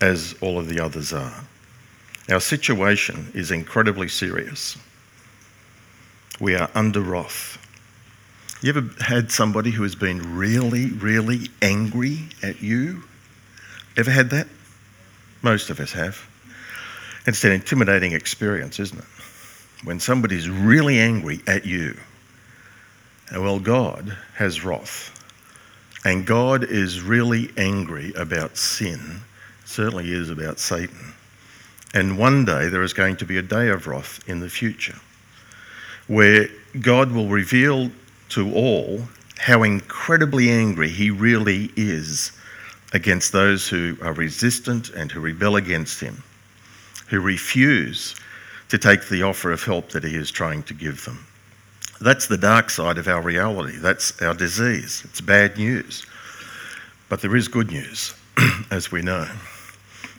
as 0.01 0.35
all 0.41 0.59
of 0.59 0.69
the 0.69 0.81
others 0.81 1.13
are. 1.13 1.45
Our 2.31 2.41
situation 2.41 3.31
is 3.35 3.51
incredibly 3.51 4.09
serious. 4.09 4.79
We 6.41 6.55
are 6.55 6.71
under 6.75 7.01
wrath. 7.01 7.59
You 8.63 8.71
ever 8.71 8.89
had 9.03 9.31
somebody 9.31 9.71
who 9.71 9.83
has 9.83 9.95
been 9.95 10.37
really, 10.37 10.87
really 10.87 11.51
angry 11.61 12.21
at 12.43 12.63
you? 12.63 13.03
Ever 13.97 14.11
had 14.11 14.31
that? 14.31 14.47
Most 15.43 15.69
of 15.69 15.81
us 15.81 15.93
have. 15.93 16.27
It's 17.27 17.43
an 17.45 17.53
intimidating 17.53 18.13
experience, 18.13 18.79
isn't 18.79 18.99
it? 18.99 19.05
When 19.85 19.99
somebody's 19.99 20.49
really 20.49 20.99
angry 20.99 21.41
at 21.47 21.65
you. 21.65 21.99
Well, 23.33 23.59
God 23.59 24.17
has 24.35 24.65
wrath. 24.65 25.11
And 26.05 26.27
God 26.27 26.65
is 26.65 27.01
really 27.01 27.51
angry 27.57 28.13
about 28.15 28.59
sin, 28.59 29.23
certainly 29.65 30.13
is 30.13 30.29
about 30.29 30.59
Satan. 30.59 31.15
And 31.95 32.19
one 32.19 32.45
day 32.45 32.69
there 32.69 32.83
is 32.83 32.93
going 32.93 33.17
to 33.17 33.25
be 33.25 33.39
a 33.39 33.43
day 33.43 33.69
of 33.69 33.87
wrath 33.87 34.21
in 34.29 34.41
the 34.41 34.51
future 34.51 34.97
where 36.07 36.49
God 36.81 37.11
will 37.13 37.29
reveal 37.29 37.91
to 38.31 38.53
all 38.53 39.01
how 39.39 39.63
incredibly 39.63 40.51
angry 40.51 40.91
he 40.91 41.11
really 41.11 41.71
is 41.77 42.33
against 42.93 43.33
those 43.33 43.67
who 43.67 43.97
are 44.03 44.13
resistant 44.13 44.91
and 44.91 45.11
who 45.11 45.21
rebel 45.21 45.57
against 45.57 46.01
him 46.01 46.23
who 47.15 47.21
refuse 47.21 48.17
to 48.69 48.77
take 48.77 49.09
the 49.09 49.23
offer 49.23 49.53
of 49.53 49.63
help 49.63 49.91
that 49.91 50.03
He 50.03 50.17
is 50.17 50.33
trying 50.33 50.65
to 50.65 50.75
give 50.75 51.05
them. 51.05 51.25
That's 52.01 52.27
the 52.27 52.37
dark 52.37 52.71
side 52.71 52.99
of 52.99 53.07
our 53.07 53.23
reality. 53.23 53.77
That's 53.77 54.21
our 54.21 54.35
disease. 54.35 55.03
It's 55.05 55.21
bad 55.21 55.57
news. 55.57 56.05
But 57.09 57.21
there 57.21 57.37
is 57.37 57.47
good 57.47 57.71
news, 57.71 58.15
as 58.73 58.91
we 58.91 59.01
know. 59.01 59.29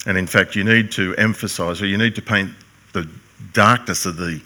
And 0.06 0.18
in 0.18 0.26
fact, 0.26 0.56
you 0.56 0.64
need 0.64 0.90
to 0.94 1.14
emphasize 1.18 1.82
or 1.82 1.86
you 1.86 1.98
need 1.98 2.16
to 2.16 2.22
paint 2.22 2.52
the 2.94 3.10
darkness 3.52 4.06
of 4.06 4.16
the 4.16 4.42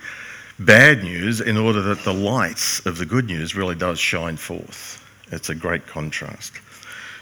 bad 0.58 1.04
news 1.04 1.42
in 1.42 1.56
order 1.56 1.84
that 1.84 2.04
the 2.04 2.14
light 2.14 2.82
of 2.86 2.98
the 2.98 3.06
good 3.06 3.28
news 3.28 3.56
really 3.56 3.76
does 3.76 4.00
shine 4.00 4.38
forth. 4.38 5.06
It's 5.32 5.50
a 5.50 5.56
great 5.56 5.86
contrast. 5.86 6.54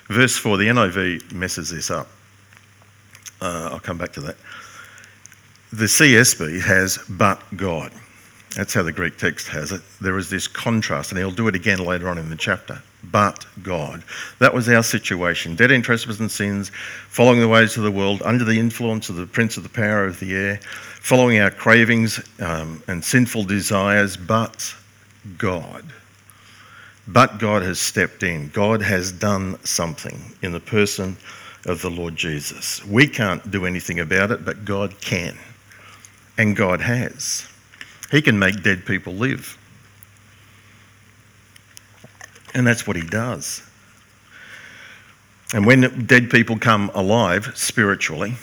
Verse 0.08 0.38
4, 0.38 0.56
the 0.56 0.68
NIV 0.68 1.34
messes 1.34 1.70
this 1.70 1.92
up. 1.92 2.08
Uh, 3.42 3.70
I'll 3.74 3.80
come 3.80 3.98
back 3.98 4.14
to 4.14 4.22
that. 4.22 4.38
The 5.74 5.86
CSB 5.86 6.62
has 6.62 6.98
but 7.10 7.42
God. 7.58 7.92
That's 8.56 8.74
how 8.74 8.84
the 8.84 8.94
Greek 8.94 9.18
text 9.18 9.50
has 9.50 9.74
it. 9.74 9.82
There 10.00 10.18
is 10.18 10.30
this 10.30 10.48
contrast, 10.48 11.12
and 11.12 11.20
he'll 11.20 11.30
do 11.30 11.50
it 11.50 11.56
again 11.56 11.80
later 11.80 12.08
on 12.08 12.18
in 12.18 12.30
the 12.30 12.38
chapter. 12.38 12.82
But 13.04 13.46
God. 13.62 14.02
That 14.40 14.54
was 14.54 14.70
our 14.70 14.82
situation. 14.82 15.56
Dead 15.56 15.72
in 15.72 15.82
trespasses 15.82 16.22
and 16.22 16.32
sins, 16.32 16.72
following 17.10 17.42
the 17.42 17.50
ways 17.50 17.76
of 17.76 17.84
the 17.84 17.92
world, 17.92 18.22
under 18.24 18.46
the 18.46 18.58
influence 18.58 19.10
of 19.10 19.18
the 19.18 19.28
prince 19.28 19.58
of 19.58 19.64
the 19.64 19.70
power 19.70 20.06
of 20.06 20.20
the 20.22 20.34
air, 20.34 20.58
following 20.62 21.40
our 21.40 21.52
cravings 21.52 22.20
um, 22.40 22.82
and 22.88 23.04
sinful 23.04 23.44
desires, 23.44 24.16
but 24.16 24.74
God. 25.38 25.86
But 27.10 27.40
God 27.40 27.62
has 27.62 27.78
stepped 27.78 28.24
in. 28.24 28.50
God 28.50 28.82
has 28.82 29.12
done 29.12 29.62
something 29.66 30.34
in 30.42 30.54
the 30.54 30.62
person 30.62 31.18
of 31.66 31.82
the 31.82 31.90
Lord 31.90 32.16
Jesus. 32.16 32.84
We 32.86 33.08
can't 33.08 33.52
do 33.52 33.66
anything 33.66 34.00
about 34.00 34.32
it, 34.32 34.46
but 34.46 34.64
God 34.64 35.00
can. 35.02 35.38
And 36.38 36.56
God 36.56 36.82
has. 36.82 37.48
He 38.12 38.22
can 38.22 38.38
make 38.40 38.64
dead 38.64 38.86
people 38.86 39.14
live. 39.14 39.58
And 42.54 42.66
that's 42.66 42.88
what 42.88 42.96
he 42.96 43.06
does. 43.06 43.62
And 45.54 45.66
when 45.66 46.06
dead 46.06 46.30
people 46.30 46.58
come 46.58 46.92
alive 46.94 47.52
spiritually, 47.56 48.36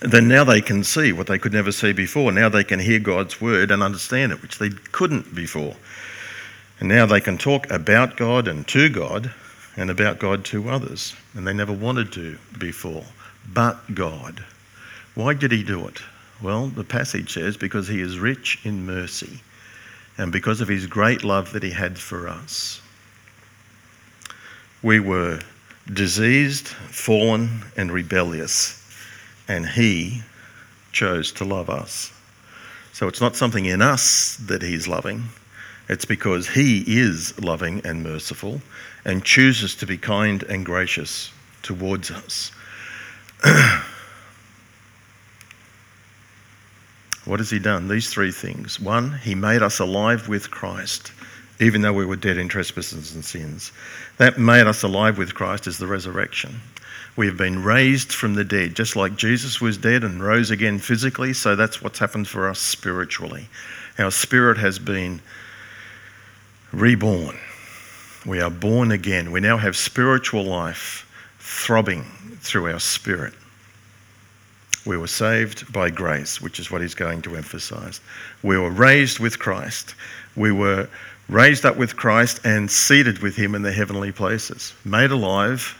then 0.00 0.26
now 0.26 0.42
they 0.44 0.60
can 0.60 0.82
see 0.82 1.12
what 1.12 1.28
they 1.28 1.38
could 1.38 1.52
never 1.52 1.70
see 1.70 1.92
before. 1.92 2.32
Now 2.32 2.48
they 2.48 2.64
can 2.64 2.80
hear 2.80 2.98
God's 2.98 3.40
word 3.40 3.70
and 3.70 3.82
understand 3.82 4.32
it, 4.32 4.42
which 4.42 4.58
they 4.58 4.70
couldn't 4.70 5.34
before. 5.34 5.76
And 6.80 6.88
now 6.88 7.06
they 7.06 7.20
can 7.20 7.38
talk 7.38 7.70
about 7.70 8.16
God 8.16 8.48
and 8.48 8.66
to 8.68 8.88
God 8.88 9.32
and 9.76 9.90
about 9.90 10.18
God 10.18 10.44
to 10.46 10.68
others. 10.68 11.14
And 11.34 11.46
they 11.46 11.52
never 11.52 11.72
wanted 11.72 12.12
to 12.12 12.36
before. 12.58 13.04
But 13.52 13.94
God. 13.94 14.44
Why 15.14 15.34
did 15.34 15.52
he 15.52 15.62
do 15.62 15.86
it? 15.86 16.02
Well, 16.42 16.66
the 16.66 16.84
passage 16.84 17.34
says 17.34 17.56
because 17.56 17.88
he 17.88 18.00
is 18.00 18.18
rich 18.18 18.58
in 18.64 18.84
mercy 18.84 19.40
and 20.18 20.32
because 20.32 20.60
of 20.60 20.68
his 20.68 20.86
great 20.86 21.24
love 21.24 21.52
that 21.52 21.62
he 21.62 21.70
had 21.70 21.98
for 21.98 22.28
us. 22.28 22.80
We 24.82 24.98
were 24.98 25.40
diseased, 25.92 26.66
fallen, 26.66 27.62
and 27.76 27.92
rebellious 27.92 28.82
and 29.48 29.66
He 29.66 30.22
chose 30.92 31.32
to 31.32 31.44
love 31.44 31.70
us. 31.70 32.12
So 32.92 33.08
it's 33.08 33.20
not 33.20 33.36
something 33.36 33.64
in 33.64 33.82
us 33.82 34.36
that 34.46 34.62
He's 34.62 34.88
loving, 34.88 35.24
it's 35.88 36.04
because 36.04 36.48
He 36.48 36.84
is 36.86 37.38
loving 37.40 37.80
and 37.84 38.02
merciful 38.02 38.60
and 39.04 39.24
chooses 39.24 39.74
to 39.76 39.86
be 39.86 39.98
kind 39.98 40.42
and 40.44 40.64
gracious 40.64 41.30
towards 41.62 42.10
us. 42.10 42.52
what 47.24 47.40
has 47.40 47.50
He 47.50 47.58
done? 47.58 47.88
These 47.88 48.10
three 48.10 48.32
things. 48.32 48.80
One, 48.80 49.18
He 49.18 49.34
made 49.34 49.62
us 49.62 49.78
alive 49.78 50.28
with 50.28 50.50
Christ 50.50 51.12
even 51.62 51.82
though 51.82 51.92
we 51.92 52.04
were 52.04 52.16
dead 52.16 52.38
in 52.38 52.48
trespasses 52.48 53.14
and 53.14 53.24
sins. 53.24 53.72
That 54.16 54.38
made 54.38 54.66
us 54.66 54.82
alive 54.82 55.16
with 55.16 55.34
Christ 55.34 55.66
is 55.66 55.78
the 55.78 55.86
resurrection. 55.86 56.60
We 57.14 57.26
have 57.26 57.36
been 57.36 57.62
raised 57.62 58.12
from 58.12 58.34
the 58.34 58.44
dead, 58.44 58.74
just 58.74 58.96
like 58.96 59.16
Jesus 59.16 59.60
was 59.60 59.78
dead 59.78 60.02
and 60.02 60.22
rose 60.22 60.50
again 60.50 60.78
physically, 60.78 61.32
so 61.32 61.54
that's 61.54 61.80
what's 61.80 61.98
happened 61.98 62.26
for 62.26 62.48
us 62.48 62.58
spiritually. 62.58 63.48
Our 63.98 64.10
spirit 64.10 64.58
has 64.58 64.78
been 64.78 65.20
reborn. 66.72 67.38
We 68.26 68.40
are 68.40 68.50
born 68.50 68.90
again. 68.90 69.30
We 69.30 69.40
now 69.40 69.58
have 69.58 69.76
spiritual 69.76 70.44
life 70.44 71.08
throbbing 71.38 72.04
through 72.40 72.72
our 72.72 72.80
spirit. 72.80 73.34
We 74.84 74.96
were 74.96 75.06
saved 75.06 75.72
by 75.72 75.90
grace, 75.90 76.40
which 76.40 76.58
is 76.58 76.70
what 76.70 76.80
he's 76.80 76.94
going 76.94 77.22
to 77.22 77.36
emphasize. 77.36 78.00
We 78.42 78.58
were 78.58 78.70
raised 78.70 79.20
with 79.20 79.38
Christ. 79.38 79.94
We 80.36 80.50
were 80.50 80.88
raised 81.28 81.64
up 81.64 81.76
with 81.76 81.96
Christ 81.96 82.40
and 82.44 82.70
seated 82.70 83.20
with 83.20 83.36
him 83.36 83.54
in 83.54 83.62
the 83.62 83.72
heavenly 83.72 84.12
places, 84.12 84.74
made 84.84 85.10
alive 85.10 85.78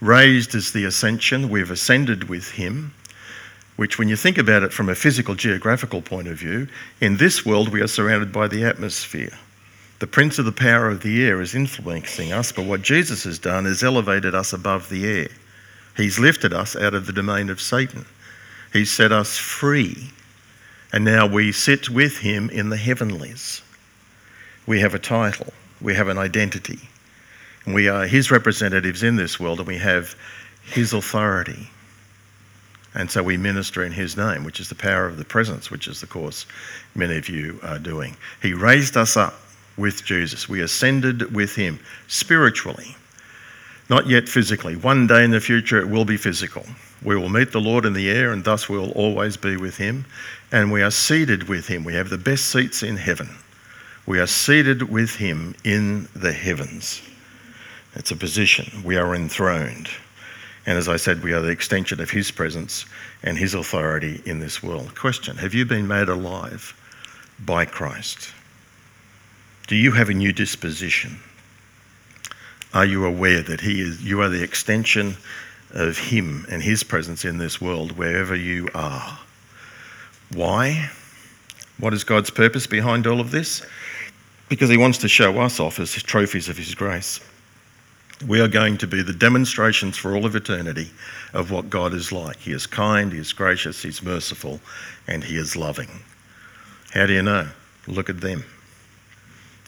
raised 0.00 0.54
is 0.54 0.72
the 0.72 0.84
ascension. 0.84 1.48
We've 1.50 1.70
ascended 1.70 2.28
with 2.28 2.50
him, 2.52 2.94
which, 3.76 3.98
when 3.98 4.08
you 4.08 4.16
think 4.16 4.38
about 4.38 4.62
it 4.62 4.72
from 4.72 4.88
a 4.88 4.94
physical, 4.94 5.34
geographical 5.34 6.02
point 6.02 6.28
of 6.28 6.38
view, 6.38 6.68
in 7.00 7.16
this 7.16 7.44
world 7.44 7.68
we 7.68 7.80
are 7.80 7.86
surrounded 7.86 8.32
by 8.32 8.48
the 8.48 8.64
atmosphere. 8.64 9.32
The 9.98 10.06
prince 10.06 10.38
of 10.38 10.46
the 10.46 10.52
power 10.52 10.88
of 10.88 11.02
the 11.02 11.22
air 11.24 11.40
is 11.40 11.54
influencing 11.54 12.32
us, 12.32 12.52
but 12.52 12.64
what 12.64 12.82
Jesus 12.82 13.24
has 13.24 13.38
done 13.38 13.66
is 13.66 13.82
elevated 13.82 14.34
us 14.34 14.52
above 14.52 14.88
the 14.88 15.06
air. 15.06 15.28
He's 15.96 16.18
lifted 16.18 16.54
us 16.54 16.74
out 16.74 16.94
of 16.94 17.06
the 17.06 17.12
domain 17.12 17.50
of 17.50 17.60
Satan. 17.60 18.06
He's 18.72 18.90
set 18.90 19.12
us 19.12 19.36
free. 19.36 20.10
And 20.92 21.04
now 21.04 21.26
we 21.26 21.52
sit 21.52 21.88
with 21.88 22.18
him 22.18 22.50
in 22.50 22.68
the 22.68 22.76
heavenlies. 22.76 23.62
We 24.66 24.80
have 24.80 24.94
a 24.94 24.98
title, 24.98 25.52
we 25.80 25.94
have 25.94 26.08
an 26.08 26.18
identity. 26.18 26.80
And 27.64 27.74
we 27.74 27.88
are 27.88 28.06
his 28.06 28.30
representatives 28.30 29.02
in 29.02 29.16
this 29.16 29.38
world 29.38 29.58
and 29.58 29.68
we 29.68 29.78
have 29.78 30.14
his 30.62 30.92
authority. 30.92 31.68
And 32.94 33.10
so 33.10 33.22
we 33.22 33.36
minister 33.36 33.84
in 33.84 33.92
his 33.92 34.16
name, 34.16 34.42
which 34.42 34.58
is 34.58 34.68
the 34.68 34.74
power 34.74 35.06
of 35.06 35.16
the 35.16 35.24
presence, 35.24 35.70
which 35.70 35.86
is 35.86 36.00
the 36.00 36.06
course 36.06 36.46
many 36.94 37.16
of 37.16 37.28
you 37.28 37.60
are 37.62 37.78
doing. 37.78 38.16
He 38.42 38.52
raised 38.52 38.96
us 38.96 39.16
up 39.16 39.34
with 39.76 40.04
Jesus. 40.04 40.48
We 40.48 40.60
ascended 40.60 41.32
with 41.34 41.54
him 41.54 41.78
spiritually, 42.08 42.96
not 43.88 44.08
yet 44.08 44.28
physically. 44.28 44.74
One 44.74 45.06
day 45.06 45.24
in 45.24 45.30
the 45.30 45.40
future 45.40 45.78
it 45.80 45.88
will 45.88 46.04
be 46.04 46.16
physical. 46.16 46.66
We 47.02 47.16
will 47.16 47.28
meet 47.28 47.52
the 47.52 47.60
Lord 47.60 47.84
in 47.84 47.92
the 47.92 48.10
air, 48.10 48.32
and 48.32 48.44
thus 48.44 48.68
we 48.68 48.78
will 48.78 48.92
always 48.92 49.36
be 49.36 49.56
with 49.56 49.76
him. 49.76 50.04
And 50.52 50.70
we 50.70 50.82
are 50.82 50.90
seated 50.90 51.48
with 51.48 51.66
him. 51.66 51.84
We 51.84 51.94
have 51.94 52.10
the 52.10 52.18
best 52.18 52.46
seats 52.46 52.82
in 52.82 52.96
heaven. 52.96 53.30
We 54.06 54.18
are 54.18 54.26
seated 54.26 54.90
with 54.90 55.16
him 55.16 55.54
in 55.64 56.08
the 56.14 56.32
heavens. 56.32 57.00
It's 57.94 58.10
a 58.10 58.16
position. 58.16 58.82
We 58.84 58.96
are 58.96 59.14
enthroned. 59.14 59.88
And 60.66 60.76
as 60.78 60.88
I 60.88 60.96
said, 60.96 61.22
we 61.22 61.32
are 61.32 61.40
the 61.40 61.48
extension 61.48 62.00
of 62.00 62.10
His 62.10 62.30
presence 62.30 62.84
and 63.22 63.36
His 63.36 63.54
authority 63.54 64.22
in 64.24 64.40
this 64.40 64.62
world. 64.62 64.94
Question 64.94 65.36
Have 65.38 65.54
you 65.54 65.64
been 65.64 65.88
made 65.88 66.08
alive 66.08 66.74
by 67.40 67.64
Christ? 67.64 68.32
Do 69.66 69.76
you 69.76 69.92
have 69.92 70.08
a 70.10 70.14
new 70.14 70.32
disposition? 70.32 71.18
Are 72.72 72.84
you 72.84 73.04
aware 73.04 73.42
that 73.42 73.60
He 73.60 73.80
is, 73.80 74.04
you 74.04 74.20
are 74.20 74.28
the 74.28 74.42
extension 74.42 75.16
of 75.72 75.98
Him 75.98 76.46
and 76.50 76.62
His 76.62 76.82
presence 76.82 77.24
in 77.24 77.38
this 77.38 77.60
world 77.60 77.92
wherever 77.92 78.34
you 78.34 78.68
are? 78.74 79.18
Why? 80.32 80.90
What 81.78 81.94
is 81.94 82.04
God's 82.04 82.30
purpose 82.30 82.66
behind 82.66 83.06
all 83.06 83.20
of 83.20 83.30
this? 83.30 83.64
Because 84.48 84.70
He 84.70 84.76
wants 84.76 84.98
to 84.98 85.08
show 85.08 85.38
us 85.40 85.60
off 85.60 85.78
as 85.78 85.92
trophies 85.92 86.48
of 86.48 86.56
His 86.56 86.74
grace. 86.74 87.20
We 88.26 88.40
are 88.40 88.48
going 88.48 88.76
to 88.78 88.86
be 88.86 89.02
the 89.02 89.14
demonstrations 89.14 89.96
for 89.96 90.14
all 90.14 90.26
of 90.26 90.36
eternity 90.36 90.90
of 91.32 91.50
what 91.50 91.70
God 91.70 91.94
is 91.94 92.12
like. 92.12 92.36
He 92.36 92.52
is 92.52 92.66
kind, 92.66 93.12
He 93.12 93.18
is 93.18 93.32
gracious, 93.32 93.82
He's 93.82 94.02
merciful, 94.02 94.60
and 95.08 95.24
He 95.24 95.36
is 95.36 95.56
loving. 95.56 95.88
How 96.92 97.06
do 97.06 97.14
you 97.14 97.22
know? 97.22 97.48
Look 97.86 98.10
at 98.10 98.20
them. 98.20 98.44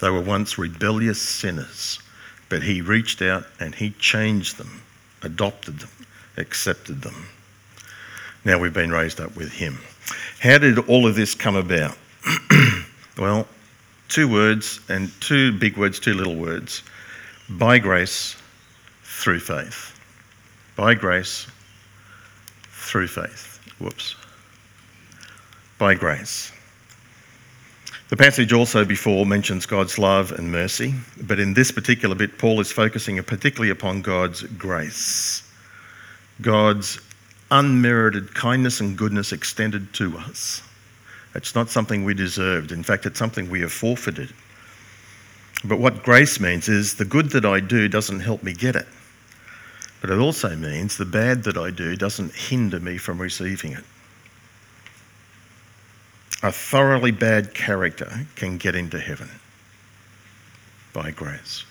They 0.01 0.11
were 0.11 0.21
once 0.21 0.59
rebellious 0.59 1.23
sinners, 1.23 1.99
but 2.51 2.63
He 2.63 2.83
reached 2.83 3.23
out 3.23 3.47
and 3.59 3.75
He 3.75 3.91
changed 3.93 4.59
them, 4.59 4.83
adopted 5.23 5.81
them, 5.81 5.91
accepted 6.37 7.03
them. 7.03 7.27
Now 8.45 8.59
we've 8.59 8.75
been 8.75 8.91
raised 8.91 9.21
up 9.21 9.37
with 9.37 9.53
Him. 9.53 9.79
How 10.41 10.59
did 10.59 10.79
all 10.89 11.07
of 11.07 11.15
this 11.15 11.35
come 11.35 11.57
about? 11.57 11.97
well, 13.19 13.47
two 14.09 14.29
words 14.29 14.81
and 14.89 15.11
two 15.21 15.53
big 15.59 15.77
words, 15.77 16.01
two 16.01 16.15
little 16.15 16.37
words. 16.37 16.83
By 17.49 17.79
grace 17.79 18.37
through 19.05 19.41
faith. 19.41 19.99
By 20.77 20.95
grace, 20.95 21.47
through 22.71 23.09
faith. 23.09 23.61
Whoops. 23.79 24.17
By 25.79 25.95
grace. 25.95 26.53
The 28.13 28.19
passage 28.19 28.53
also 28.53 28.85
before 28.85 29.25
mentions 29.25 29.65
God's 29.65 29.99
love 29.99 30.33
and 30.33 30.53
mercy, 30.53 30.93
but 31.23 31.41
in 31.41 31.55
this 31.55 31.71
particular 31.71 32.15
bit, 32.15 32.37
Paul 32.37 32.61
is 32.61 32.71
focusing 32.71 33.23
particularly 33.23 33.71
upon 33.71 34.03
God's 34.03 34.43
grace. 34.43 35.43
God's 36.43 37.01
unmerited 37.51 38.35
kindness 38.35 38.81
and 38.81 38.99
goodness 38.99 39.33
extended 39.33 39.95
to 39.95 40.19
us. 40.19 40.61
It's 41.35 41.55
not 41.55 41.71
something 41.71 42.05
we 42.05 42.13
deserved. 42.13 42.71
In 42.71 42.83
fact, 42.83 43.07
it's 43.07 43.19
something 43.19 43.49
we 43.49 43.63
have 43.63 43.73
forfeited. 43.73 44.29
But 45.65 45.79
what 45.79 46.03
grace 46.03 46.39
means 46.39 46.69
is 46.69 46.97
the 46.97 47.07
good 47.07 47.31
that 47.31 47.47
I 47.47 47.61
do 47.61 47.89
doesn't 47.89 48.21
help 48.21 48.43
me 48.43 48.53
get 48.53 48.77
it. 48.77 48.89
But 50.03 50.11
it 50.11 50.19
also 50.19 50.55
means 50.55 50.99
the 50.99 51.07
bad 51.07 51.45
that 51.45 51.57
I 51.57 51.71
do 51.71 51.97
doesn't 51.97 52.35
hinder 52.35 52.79
me 52.79 52.99
from 52.99 53.23
receiving 53.23 53.73
it. 53.73 53.85
A 56.45 56.51
thoroughly 56.51 57.13
bad 57.13 57.55
character 57.55 58.27
can 58.35 58.59
get 58.59 58.75
into 58.75 58.99
heaven 58.99 59.31
by 60.93 61.13
grace, 61.13 61.65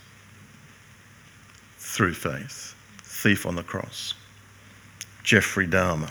through 1.78 2.14
faith. 2.14 2.74
Thief 3.04 3.46
on 3.46 3.56
the 3.56 3.64
cross, 3.64 4.14
Jeffrey 5.24 5.68
Dahmer, 5.68 6.10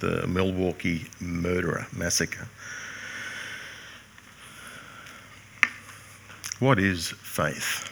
the 0.00 0.26
Milwaukee 0.26 1.06
murderer, 1.20 1.86
massacre. 1.92 2.46
What 6.60 6.78
is 6.78 7.08
faith? 7.08 7.88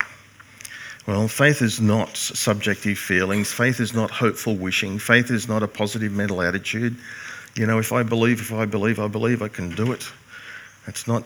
Well, 1.06 1.26
faith 1.26 1.62
is 1.62 1.80
not 1.80 2.16
subjective 2.16 2.98
feelings. 2.98 3.52
Faith 3.52 3.80
is 3.80 3.92
not 3.92 4.10
hopeful 4.10 4.54
wishing. 4.54 4.98
Faith 5.00 5.30
is 5.30 5.48
not 5.48 5.62
a 5.64 5.68
positive 5.68 6.12
mental 6.12 6.42
attitude. 6.42 6.96
You 7.54 7.66
know, 7.66 7.78
if 7.78 7.92
I 7.92 8.02
believe, 8.02 8.40
if 8.40 8.52
I 8.52 8.64
believe, 8.64 8.98
I 8.98 9.08
believe 9.08 9.42
I 9.42 9.48
can 9.48 9.74
do 9.74 9.92
it. 9.92 10.10
It's 10.86 11.06
not 11.06 11.22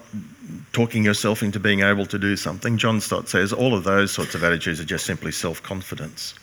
talking 0.72 1.04
yourself 1.04 1.42
into 1.42 1.58
being 1.58 1.80
able 1.80 2.04
to 2.06 2.18
do 2.18 2.36
something. 2.36 2.76
John 2.76 3.00
Stott 3.00 3.28
says 3.28 3.52
all 3.52 3.74
of 3.74 3.84
those 3.84 4.10
sorts 4.10 4.34
of 4.34 4.44
attitudes 4.44 4.80
are 4.80 4.84
just 4.84 5.06
simply 5.06 5.32
self 5.32 5.62
confidence. 5.62 6.34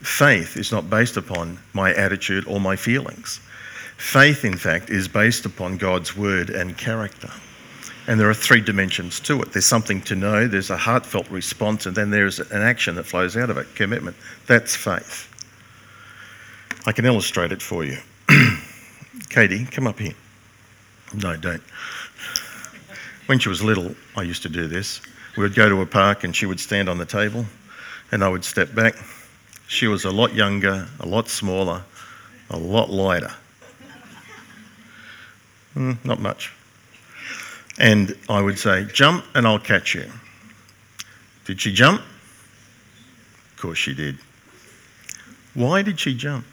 Faith 0.00 0.56
is 0.56 0.72
not 0.72 0.88
based 0.88 1.16
upon 1.16 1.58
my 1.74 1.92
attitude 1.94 2.46
or 2.46 2.58
my 2.58 2.74
feelings. 2.74 3.40
Faith, 3.98 4.44
in 4.44 4.56
fact, 4.56 4.90
is 4.90 5.06
based 5.06 5.44
upon 5.46 5.76
God's 5.76 6.16
word 6.16 6.50
and 6.50 6.76
character. 6.76 7.30
And 8.08 8.18
there 8.18 8.28
are 8.28 8.34
three 8.34 8.60
dimensions 8.60 9.20
to 9.20 9.40
it 9.42 9.52
there's 9.52 9.66
something 9.66 10.00
to 10.02 10.16
know, 10.16 10.48
there's 10.48 10.70
a 10.70 10.76
heartfelt 10.76 11.30
response, 11.30 11.86
and 11.86 11.94
then 11.94 12.10
there's 12.10 12.40
an 12.40 12.62
action 12.62 12.94
that 12.96 13.04
flows 13.04 13.36
out 13.36 13.50
of 13.50 13.58
it 13.58 13.72
commitment. 13.74 14.16
That's 14.46 14.74
faith. 14.74 15.28
I 16.84 16.92
can 16.92 17.04
illustrate 17.04 17.52
it 17.52 17.62
for 17.62 17.84
you. 17.84 17.98
Katie, 19.32 19.64
come 19.64 19.86
up 19.86 19.98
here. 19.98 20.12
No, 21.14 21.34
don't. 21.38 21.62
When 23.24 23.38
she 23.38 23.48
was 23.48 23.62
little, 23.62 23.94
I 24.14 24.24
used 24.24 24.42
to 24.42 24.50
do 24.50 24.68
this. 24.68 25.00
We 25.38 25.42
would 25.42 25.54
go 25.54 25.70
to 25.70 25.80
a 25.80 25.86
park 25.86 26.24
and 26.24 26.36
she 26.36 26.44
would 26.44 26.60
stand 26.60 26.86
on 26.86 26.98
the 26.98 27.06
table 27.06 27.46
and 28.10 28.22
I 28.22 28.28
would 28.28 28.44
step 28.44 28.74
back. 28.74 28.94
She 29.68 29.86
was 29.86 30.04
a 30.04 30.10
lot 30.10 30.34
younger, 30.34 30.86
a 31.00 31.06
lot 31.06 31.30
smaller, 31.30 31.82
a 32.50 32.58
lot 32.58 32.90
lighter. 32.90 33.32
Mm, 35.74 36.04
not 36.04 36.20
much. 36.20 36.52
And 37.78 38.14
I 38.28 38.42
would 38.42 38.58
say, 38.58 38.84
Jump 38.92 39.24
and 39.34 39.46
I'll 39.46 39.58
catch 39.58 39.94
you. 39.94 40.12
Did 41.46 41.58
she 41.58 41.72
jump? 41.72 42.02
Of 43.54 43.62
course 43.62 43.78
she 43.78 43.94
did. 43.94 44.18
Why 45.54 45.80
did 45.80 45.98
she 45.98 46.14
jump? 46.14 46.44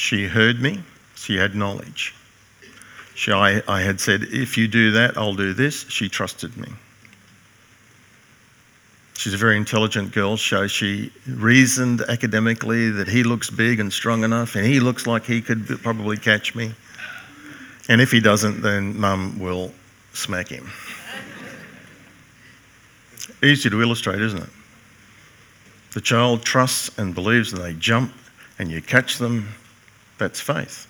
She 0.00 0.26
heard 0.26 0.62
me, 0.62 0.80
she 1.14 1.36
had 1.36 1.54
knowledge. 1.54 2.14
She, 3.14 3.32
I, 3.32 3.62
I 3.68 3.82
had 3.82 4.00
said, 4.00 4.22
If 4.22 4.56
you 4.56 4.66
do 4.66 4.92
that, 4.92 5.18
I'll 5.18 5.34
do 5.34 5.52
this. 5.52 5.84
She 5.90 6.08
trusted 6.08 6.56
me. 6.56 6.68
She's 9.12 9.34
a 9.34 9.36
very 9.36 9.58
intelligent 9.58 10.12
girl, 10.12 10.38
so 10.38 10.66
she 10.66 11.12
reasoned 11.26 12.00
academically 12.00 12.88
that 12.88 13.08
he 13.08 13.22
looks 13.22 13.50
big 13.50 13.78
and 13.78 13.92
strong 13.92 14.24
enough, 14.24 14.56
and 14.56 14.64
he 14.64 14.80
looks 14.80 15.06
like 15.06 15.26
he 15.26 15.42
could 15.42 15.66
probably 15.82 16.16
catch 16.16 16.54
me. 16.54 16.72
And 17.90 18.00
if 18.00 18.10
he 18.10 18.20
doesn't, 18.20 18.62
then 18.62 18.98
mum 18.98 19.38
will 19.38 19.70
smack 20.14 20.48
him. 20.48 20.70
Easy 23.42 23.68
to 23.68 23.82
illustrate, 23.82 24.22
isn't 24.22 24.44
it? 24.44 24.50
The 25.92 26.00
child 26.00 26.42
trusts 26.42 26.98
and 26.98 27.14
believes, 27.14 27.52
and 27.52 27.62
they 27.62 27.74
jump, 27.74 28.14
and 28.58 28.70
you 28.70 28.80
catch 28.80 29.18
them. 29.18 29.46
That's 30.20 30.40
faith. 30.40 30.86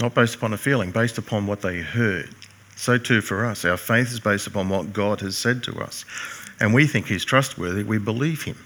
Not 0.00 0.14
based 0.14 0.34
upon 0.34 0.52
a 0.52 0.58
feeling, 0.58 0.90
based 0.90 1.16
upon 1.16 1.46
what 1.46 1.62
they 1.62 1.78
heard. 1.78 2.34
So 2.76 2.98
too 2.98 3.22
for 3.22 3.46
us. 3.46 3.64
Our 3.64 3.78
faith 3.78 4.12
is 4.12 4.20
based 4.20 4.46
upon 4.46 4.68
what 4.68 4.92
God 4.92 5.20
has 5.22 5.36
said 5.38 5.62
to 5.64 5.80
us 5.80 6.04
and 6.60 6.74
we 6.74 6.86
think 6.86 7.06
he's 7.06 7.24
trustworthy, 7.24 7.82
we 7.82 7.98
believe 7.98 8.42
him. 8.42 8.56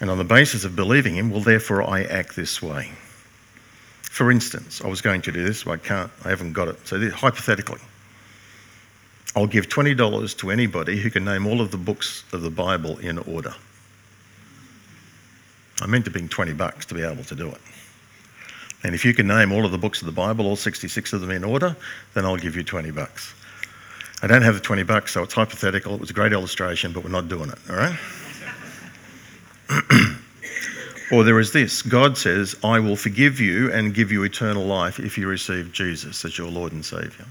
And 0.00 0.10
on 0.10 0.18
the 0.18 0.24
basis 0.24 0.64
of 0.64 0.74
believing 0.74 1.14
him, 1.14 1.30
well, 1.30 1.40
therefore 1.40 1.88
I 1.88 2.02
act 2.04 2.34
this 2.34 2.60
way. 2.60 2.90
For 4.02 4.30
instance, 4.30 4.82
I 4.82 4.88
was 4.88 5.00
going 5.00 5.22
to 5.22 5.32
do 5.32 5.44
this, 5.44 5.64
but 5.64 5.72
I 5.72 5.76
can't, 5.76 6.10
I 6.24 6.30
haven't 6.30 6.52
got 6.52 6.68
it. 6.68 6.86
So, 6.86 6.98
this, 6.98 7.14
hypothetically, 7.14 7.80
I'll 9.36 9.46
give 9.46 9.68
$20 9.68 10.36
to 10.38 10.50
anybody 10.50 10.98
who 10.98 11.10
can 11.10 11.24
name 11.24 11.46
all 11.46 11.60
of 11.60 11.70
the 11.70 11.76
books 11.76 12.24
of 12.32 12.42
the 12.42 12.50
Bible 12.50 12.98
in 12.98 13.18
order. 13.18 13.54
I 15.80 15.86
meant 15.86 16.04
to 16.06 16.10
bring 16.10 16.28
20 16.28 16.52
bucks 16.54 16.84
to 16.86 16.94
be 16.94 17.02
able 17.02 17.24
to 17.24 17.34
do 17.36 17.48
it. 17.48 17.60
And 18.82 18.94
if 18.94 19.04
you 19.04 19.12
can 19.12 19.26
name 19.26 19.52
all 19.52 19.64
of 19.64 19.72
the 19.72 19.78
books 19.78 20.00
of 20.00 20.06
the 20.06 20.12
Bible, 20.12 20.46
all 20.46 20.56
66 20.56 21.12
of 21.12 21.20
them 21.20 21.30
in 21.30 21.44
order, 21.44 21.76
then 22.14 22.24
I'll 22.24 22.36
give 22.36 22.56
you 22.56 22.62
20 22.62 22.90
bucks. 22.90 23.34
I 24.22 24.26
don't 24.26 24.42
have 24.42 24.54
the 24.54 24.60
20 24.60 24.82
bucks, 24.84 25.12
so 25.12 25.22
it's 25.22 25.34
hypothetical. 25.34 25.94
It 25.94 26.00
was 26.00 26.10
a 26.10 26.14
great 26.14 26.32
illustration, 26.32 26.92
but 26.92 27.04
we're 27.04 27.10
not 27.10 27.28
doing 27.28 27.50
it, 27.50 27.58
all 27.70 27.76
right? 27.76 27.98
or 31.12 31.24
there 31.24 31.38
is 31.40 31.52
this 31.52 31.82
God 31.82 32.18
says, 32.18 32.56
I 32.62 32.80
will 32.80 32.96
forgive 32.96 33.40
you 33.40 33.72
and 33.72 33.94
give 33.94 34.10
you 34.12 34.24
eternal 34.24 34.64
life 34.64 34.98
if 34.98 35.16
you 35.16 35.28
receive 35.28 35.72
Jesus 35.72 36.24
as 36.24 36.36
your 36.36 36.50
Lord 36.50 36.72
and 36.72 36.84
Saviour. 36.84 37.26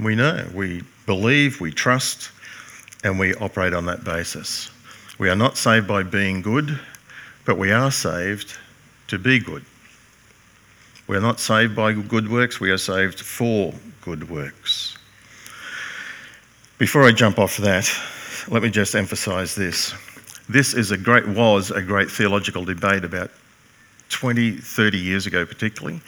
We 0.00 0.14
know, 0.14 0.46
we 0.54 0.82
believe, 1.06 1.60
we 1.60 1.70
trust, 1.70 2.30
and 3.04 3.18
we 3.18 3.34
operate 3.34 3.74
on 3.74 3.86
that 3.86 4.04
basis. 4.04 4.70
We 5.18 5.28
are 5.28 5.36
not 5.36 5.56
saved 5.56 5.86
by 5.86 6.02
being 6.02 6.42
good, 6.42 6.78
but 7.44 7.58
we 7.58 7.72
are 7.72 7.90
saved 7.90 8.56
to 9.12 9.18
be 9.18 9.38
good. 9.38 9.62
We 11.06 11.18
are 11.18 11.20
not 11.20 11.38
saved 11.38 11.76
by 11.76 11.92
good 11.92 12.30
works, 12.30 12.60
we 12.60 12.70
are 12.70 12.78
saved 12.78 13.20
for 13.20 13.74
good 14.00 14.30
works. 14.30 14.96
Before 16.78 17.02
I 17.02 17.12
jump 17.12 17.38
off 17.38 17.58
that, 17.58 17.86
let 18.48 18.62
me 18.62 18.70
just 18.70 18.94
emphasize 18.94 19.54
this. 19.54 19.92
This 20.48 20.72
is 20.72 20.92
a 20.92 20.96
great, 20.96 21.28
was 21.28 21.70
a 21.70 21.82
great 21.82 22.10
theological 22.10 22.64
debate 22.64 23.04
about 23.04 23.30
20, 24.08 24.52
30 24.52 24.96
years 24.96 25.26
ago, 25.26 25.44
particularly, 25.44 26.00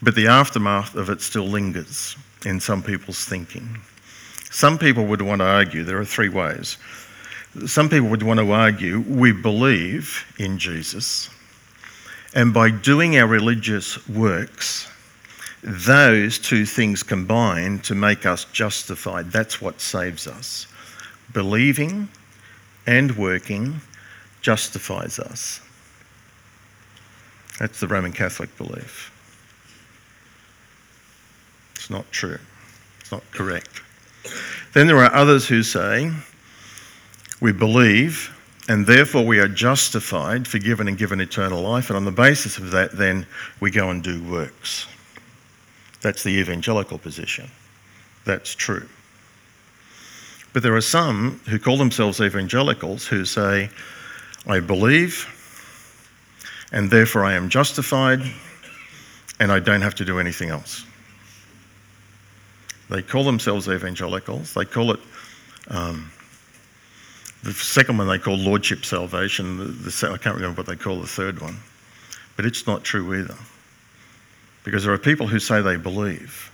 but 0.00 0.14
the 0.14 0.28
aftermath 0.28 0.94
of 0.94 1.10
it 1.10 1.22
still 1.22 1.48
lingers 1.48 2.16
in 2.46 2.60
some 2.60 2.84
people's 2.84 3.24
thinking. 3.24 3.80
Some 4.52 4.78
people 4.78 5.06
would 5.06 5.22
want 5.22 5.40
to 5.40 5.46
argue, 5.46 5.82
there 5.82 5.98
are 5.98 6.04
three 6.04 6.28
ways. 6.28 6.78
Some 7.66 7.88
people 7.88 8.08
would 8.10 8.22
want 8.22 8.38
to 8.38 8.52
argue 8.52 9.00
we 9.08 9.32
believe 9.32 10.24
in 10.38 10.56
Jesus, 10.56 11.30
and 12.34 12.52
by 12.52 12.70
doing 12.70 13.16
our 13.16 13.26
religious 13.26 14.06
works, 14.08 14.88
those 15.62 16.38
two 16.38 16.66
things 16.66 17.02
combine 17.02 17.78
to 17.80 17.94
make 17.94 18.26
us 18.26 18.44
justified. 18.46 19.30
That's 19.30 19.62
what 19.62 19.80
saves 19.80 20.26
us. 20.26 20.66
Believing 21.32 22.08
and 22.86 23.16
working 23.16 23.80
justifies 24.42 25.18
us. 25.18 25.60
That's 27.58 27.80
the 27.80 27.86
Roman 27.86 28.12
Catholic 28.12 28.54
belief. 28.58 29.10
It's 31.76 31.88
not 31.88 32.10
true. 32.10 32.38
It's 33.00 33.12
not 33.12 33.22
correct. 33.30 33.80
Then 34.72 34.86
there 34.88 34.98
are 34.98 35.14
others 35.14 35.46
who 35.46 35.62
say 35.62 36.10
we 37.40 37.52
believe 37.52 38.33
and 38.68 38.86
therefore 38.86 39.24
we 39.24 39.38
are 39.38 39.48
justified, 39.48 40.48
forgiven, 40.48 40.88
and 40.88 40.96
given 40.96 41.20
eternal 41.20 41.62
life. 41.62 41.90
And 41.90 41.96
on 41.96 42.04
the 42.04 42.12
basis 42.12 42.58
of 42.58 42.70
that, 42.70 42.92
then 42.92 43.26
we 43.60 43.70
go 43.70 43.90
and 43.90 44.02
do 44.02 44.22
works. 44.24 44.86
That's 46.00 46.22
the 46.22 46.30
evangelical 46.30 46.98
position. 46.98 47.50
That's 48.24 48.54
true. 48.54 48.88
But 50.52 50.62
there 50.62 50.74
are 50.74 50.80
some 50.80 51.40
who 51.48 51.58
call 51.58 51.76
themselves 51.76 52.20
evangelicals 52.20 53.06
who 53.06 53.24
say, 53.24 53.70
I 54.46 54.60
believe, 54.60 55.26
and 56.72 56.90
therefore 56.90 57.24
I 57.24 57.34
am 57.34 57.48
justified, 57.48 58.20
and 59.40 59.50
I 59.50 59.58
don't 59.58 59.82
have 59.82 59.96
to 59.96 60.04
do 60.04 60.18
anything 60.18 60.50
else. 60.50 60.84
They 62.88 63.02
call 63.02 63.24
themselves 63.24 63.68
evangelicals. 63.68 64.54
They 64.54 64.64
call 64.64 64.92
it, 64.92 65.00
um, 65.68 66.10
the 67.44 67.52
second 67.52 67.98
one 67.98 68.08
they 68.08 68.18
call 68.18 68.36
lordship 68.36 68.84
salvation. 68.84 69.58
The, 69.58 69.64
the, 69.64 70.10
I 70.12 70.16
can't 70.16 70.34
remember 70.34 70.62
what 70.62 70.66
they 70.66 70.76
call 70.76 71.00
the 71.00 71.06
third 71.06 71.40
one. 71.40 71.58
But 72.36 72.46
it's 72.46 72.66
not 72.66 72.84
true 72.84 73.14
either. 73.14 73.36
Because 74.64 74.82
there 74.82 74.94
are 74.94 74.98
people 74.98 75.26
who 75.26 75.38
say 75.38 75.60
they 75.60 75.76
believe, 75.76 76.50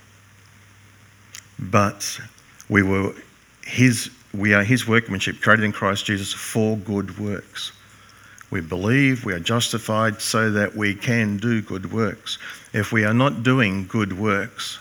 but 1.57 2.19
we 2.67 2.83
were 2.83 3.13
his, 3.65 4.11
we 4.33 4.53
are 4.53 4.63
his 4.63 4.85
workmanship 4.85 5.39
created 5.39 5.63
in 5.63 5.71
Christ 5.71 6.05
Jesus 6.05 6.33
for 6.33 6.75
good 6.77 7.17
works. 7.17 7.71
We 8.49 8.59
believe 8.59 9.23
we 9.23 9.33
are 9.33 9.39
justified 9.39 10.21
so 10.21 10.51
that 10.51 10.75
we 10.75 10.93
can 10.93 11.37
do 11.37 11.61
good 11.61 11.93
works. 11.93 12.37
If 12.73 12.91
we 12.91 13.05
are 13.05 13.13
not 13.13 13.43
doing 13.43 13.87
good 13.87 14.19
works, 14.19 14.77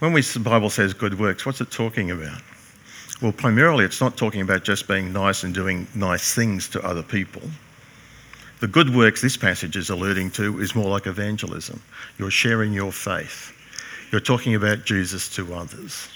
when 0.00 0.12
we, 0.12 0.20
the 0.20 0.40
Bible 0.40 0.68
says 0.68 0.92
good 0.92 1.18
works, 1.18 1.46
what's 1.46 1.62
it 1.62 1.70
talking 1.70 2.10
about? 2.10 2.42
Well, 3.22 3.32
primarily 3.32 3.84
it's 3.84 4.00
not 4.00 4.16
talking 4.16 4.40
about 4.40 4.64
just 4.64 4.88
being 4.88 5.12
nice 5.12 5.44
and 5.44 5.54
doing 5.54 5.86
nice 5.94 6.34
things 6.34 6.68
to 6.70 6.84
other 6.84 7.04
people. 7.04 7.42
The 8.58 8.66
good 8.66 8.94
works 8.94 9.22
this 9.22 9.36
passage 9.36 9.76
is 9.76 9.90
alluding 9.90 10.32
to 10.32 10.60
is 10.60 10.74
more 10.74 10.90
like 10.90 11.06
evangelism. 11.06 11.80
You're 12.18 12.32
sharing 12.32 12.72
your 12.72 12.90
faith. 12.90 13.52
You're 14.10 14.20
talking 14.20 14.56
about 14.56 14.84
Jesus 14.84 15.28
to 15.36 15.54
others. 15.54 16.08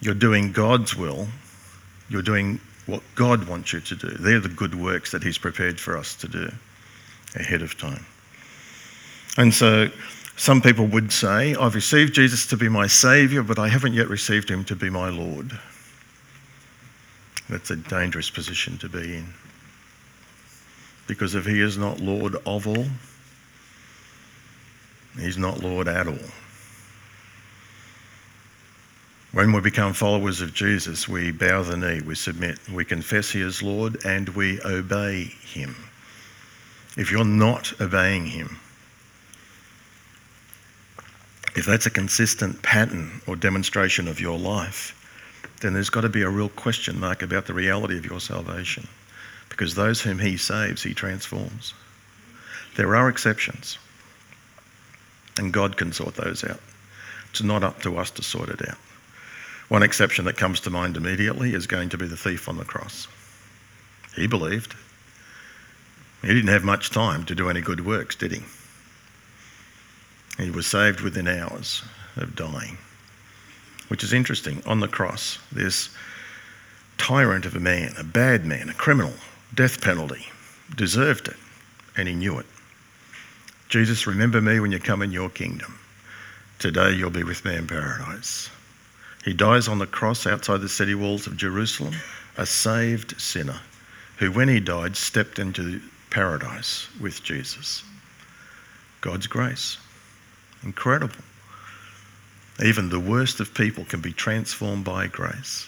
You're 0.00 0.14
doing 0.14 0.50
God's 0.50 0.96
will. 0.96 1.28
You're 2.08 2.22
doing 2.22 2.60
what 2.86 3.02
God 3.14 3.46
wants 3.48 3.72
you 3.72 3.80
to 3.80 3.94
do. 3.94 4.08
They're 4.08 4.40
the 4.40 4.48
good 4.48 4.74
works 4.74 5.12
that 5.12 5.22
He's 5.22 5.38
prepared 5.38 5.78
for 5.78 5.96
us 5.96 6.16
to 6.16 6.28
do 6.28 6.50
ahead 7.36 7.62
of 7.62 7.78
time. 7.78 8.04
And 9.36 9.54
so 9.54 9.88
some 10.40 10.62
people 10.62 10.86
would 10.86 11.12
say, 11.12 11.54
I've 11.54 11.74
received 11.74 12.14
Jesus 12.14 12.46
to 12.46 12.56
be 12.56 12.70
my 12.70 12.86
Saviour, 12.86 13.42
but 13.42 13.58
I 13.58 13.68
haven't 13.68 13.92
yet 13.92 14.08
received 14.08 14.48
Him 14.48 14.64
to 14.64 14.74
be 14.74 14.88
my 14.88 15.10
Lord. 15.10 15.52
That's 17.50 17.70
a 17.70 17.76
dangerous 17.76 18.30
position 18.30 18.78
to 18.78 18.88
be 18.88 19.16
in. 19.16 19.34
Because 21.06 21.34
if 21.34 21.44
he 21.44 21.60
is 21.60 21.76
not 21.76 22.00
Lord 22.00 22.36
of 22.46 22.66
all, 22.66 22.86
he's 25.18 25.36
not 25.36 25.62
Lord 25.62 25.88
at 25.88 26.06
all. 26.06 26.30
When 29.32 29.52
we 29.52 29.60
become 29.60 29.92
followers 29.92 30.40
of 30.40 30.54
Jesus, 30.54 31.06
we 31.06 31.32
bow 31.32 31.64
the 31.64 31.76
knee, 31.76 32.00
we 32.00 32.14
submit, 32.14 32.58
we 32.70 32.86
confess 32.86 33.30
He 33.30 33.42
is 33.42 33.62
Lord, 33.62 34.06
and 34.06 34.30
we 34.30 34.58
obey 34.62 35.24
Him. 35.24 35.76
If 36.96 37.12
you're 37.12 37.26
not 37.26 37.78
obeying 37.78 38.24
Him, 38.24 38.58
if 41.54 41.66
that's 41.66 41.86
a 41.86 41.90
consistent 41.90 42.62
pattern 42.62 43.20
or 43.26 43.36
demonstration 43.36 44.08
of 44.08 44.20
your 44.20 44.38
life, 44.38 44.96
then 45.60 45.74
there's 45.74 45.90
got 45.90 46.02
to 46.02 46.08
be 46.08 46.22
a 46.22 46.28
real 46.28 46.48
question 46.48 46.98
mark 46.98 47.22
about 47.22 47.46
the 47.46 47.54
reality 47.54 47.98
of 47.98 48.06
your 48.06 48.20
salvation. 48.20 48.86
Because 49.48 49.74
those 49.74 50.00
whom 50.00 50.18
He 50.18 50.36
saves, 50.36 50.82
He 50.82 50.94
transforms. 50.94 51.74
There 52.76 52.94
are 52.96 53.08
exceptions, 53.08 53.78
and 55.36 55.52
God 55.52 55.76
can 55.76 55.92
sort 55.92 56.14
those 56.14 56.44
out. 56.44 56.60
It's 57.30 57.42
not 57.42 57.64
up 57.64 57.82
to 57.82 57.98
us 57.98 58.10
to 58.12 58.22
sort 58.22 58.48
it 58.48 58.68
out. 58.68 58.78
One 59.68 59.82
exception 59.82 60.24
that 60.24 60.36
comes 60.36 60.60
to 60.60 60.70
mind 60.70 60.96
immediately 60.96 61.54
is 61.54 61.66
going 61.66 61.90
to 61.90 61.98
be 61.98 62.06
the 62.06 62.16
thief 62.16 62.48
on 62.48 62.56
the 62.56 62.64
cross. 62.64 63.06
He 64.16 64.26
believed. 64.26 64.74
He 66.22 66.28
didn't 66.28 66.48
have 66.48 66.64
much 66.64 66.90
time 66.90 67.24
to 67.26 67.34
do 67.34 67.48
any 67.48 67.60
good 67.60 67.84
works, 67.84 68.16
did 68.16 68.32
he? 68.32 68.42
He 70.40 70.50
was 70.50 70.66
saved 70.66 71.00
within 71.00 71.28
hours 71.28 71.82
of 72.16 72.34
dying, 72.34 72.78
which 73.88 74.02
is 74.02 74.14
interesting. 74.14 74.62
On 74.64 74.80
the 74.80 74.88
cross, 74.88 75.38
this 75.52 75.90
tyrant 76.96 77.44
of 77.44 77.54
a 77.54 77.60
man, 77.60 77.92
a 77.98 78.04
bad 78.04 78.46
man, 78.46 78.70
a 78.70 78.74
criminal, 78.74 79.12
death 79.54 79.82
penalty, 79.82 80.26
deserved 80.74 81.28
it, 81.28 81.36
and 81.94 82.08
he 82.08 82.14
knew 82.14 82.38
it. 82.38 82.46
Jesus, 83.68 84.06
remember 84.06 84.40
me 84.40 84.60
when 84.60 84.72
you 84.72 84.78
come 84.78 85.02
in 85.02 85.12
your 85.12 85.28
kingdom. 85.28 85.78
Today 86.58 86.92
you'll 86.92 87.10
be 87.10 87.22
with 87.22 87.44
me 87.44 87.56
in 87.56 87.66
paradise. 87.66 88.48
He 89.24 89.34
dies 89.34 89.68
on 89.68 89.78
the 89.78 89.86
cross 89.86 90.26
outside 90.26 90.62
the 90.62 90.68
city 90.70 90.94
walls 90.94 91.26
of 91.26 91.36
Jerusalem, 91.36 91.94
a 92.38 92.46
saved 92.46 93.20
sinner 93.20 93.60
who, 94.16 94.32
when 94.32 94.48
he 94.48 94.60
died, 94.60 94.96
stepped 94.96 95.38
into 95.38 95.82
paradise 96.08 96.88
with 96.98 97.22
Jesus. 97.22 97.82
God's 99.02 99.26
grace. 99.26 99.76
Incredible. 100.62 101.16
Even 102.62 102.88
the 102.88 103.00
worst 103.00 103.40
of 103.40 103.54
people 103.54 103.84
can 103.84 104.00
be 104.00 104.12
transformed 104.12 104.84
by 104.84 105.06
grace. 105.06 105.66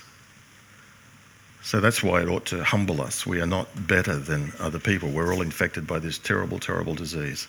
So 1.62 1.81
that's 1.81 2.02
why 2.02 2.22
it 2.22 2.28
ought 2.28 2.44
to 2.46 2.62
humble 2.64 3.00
us. 3.00 3.24
We 3.24 3.40
are 3.40 3.46
not 3.46 3.68
better 3.87 4.16
than 4.16 4.52
other 4.59 4.78
people. 4.78 5.11
We're 5.11 5.33
all 5.33 5.42
infected 5.42 5.87
by 5.87 6.00
this 6.00 6.18
terrible, 6.18 6.59
terrible 6.59 6.94
disease. 6.94 7.46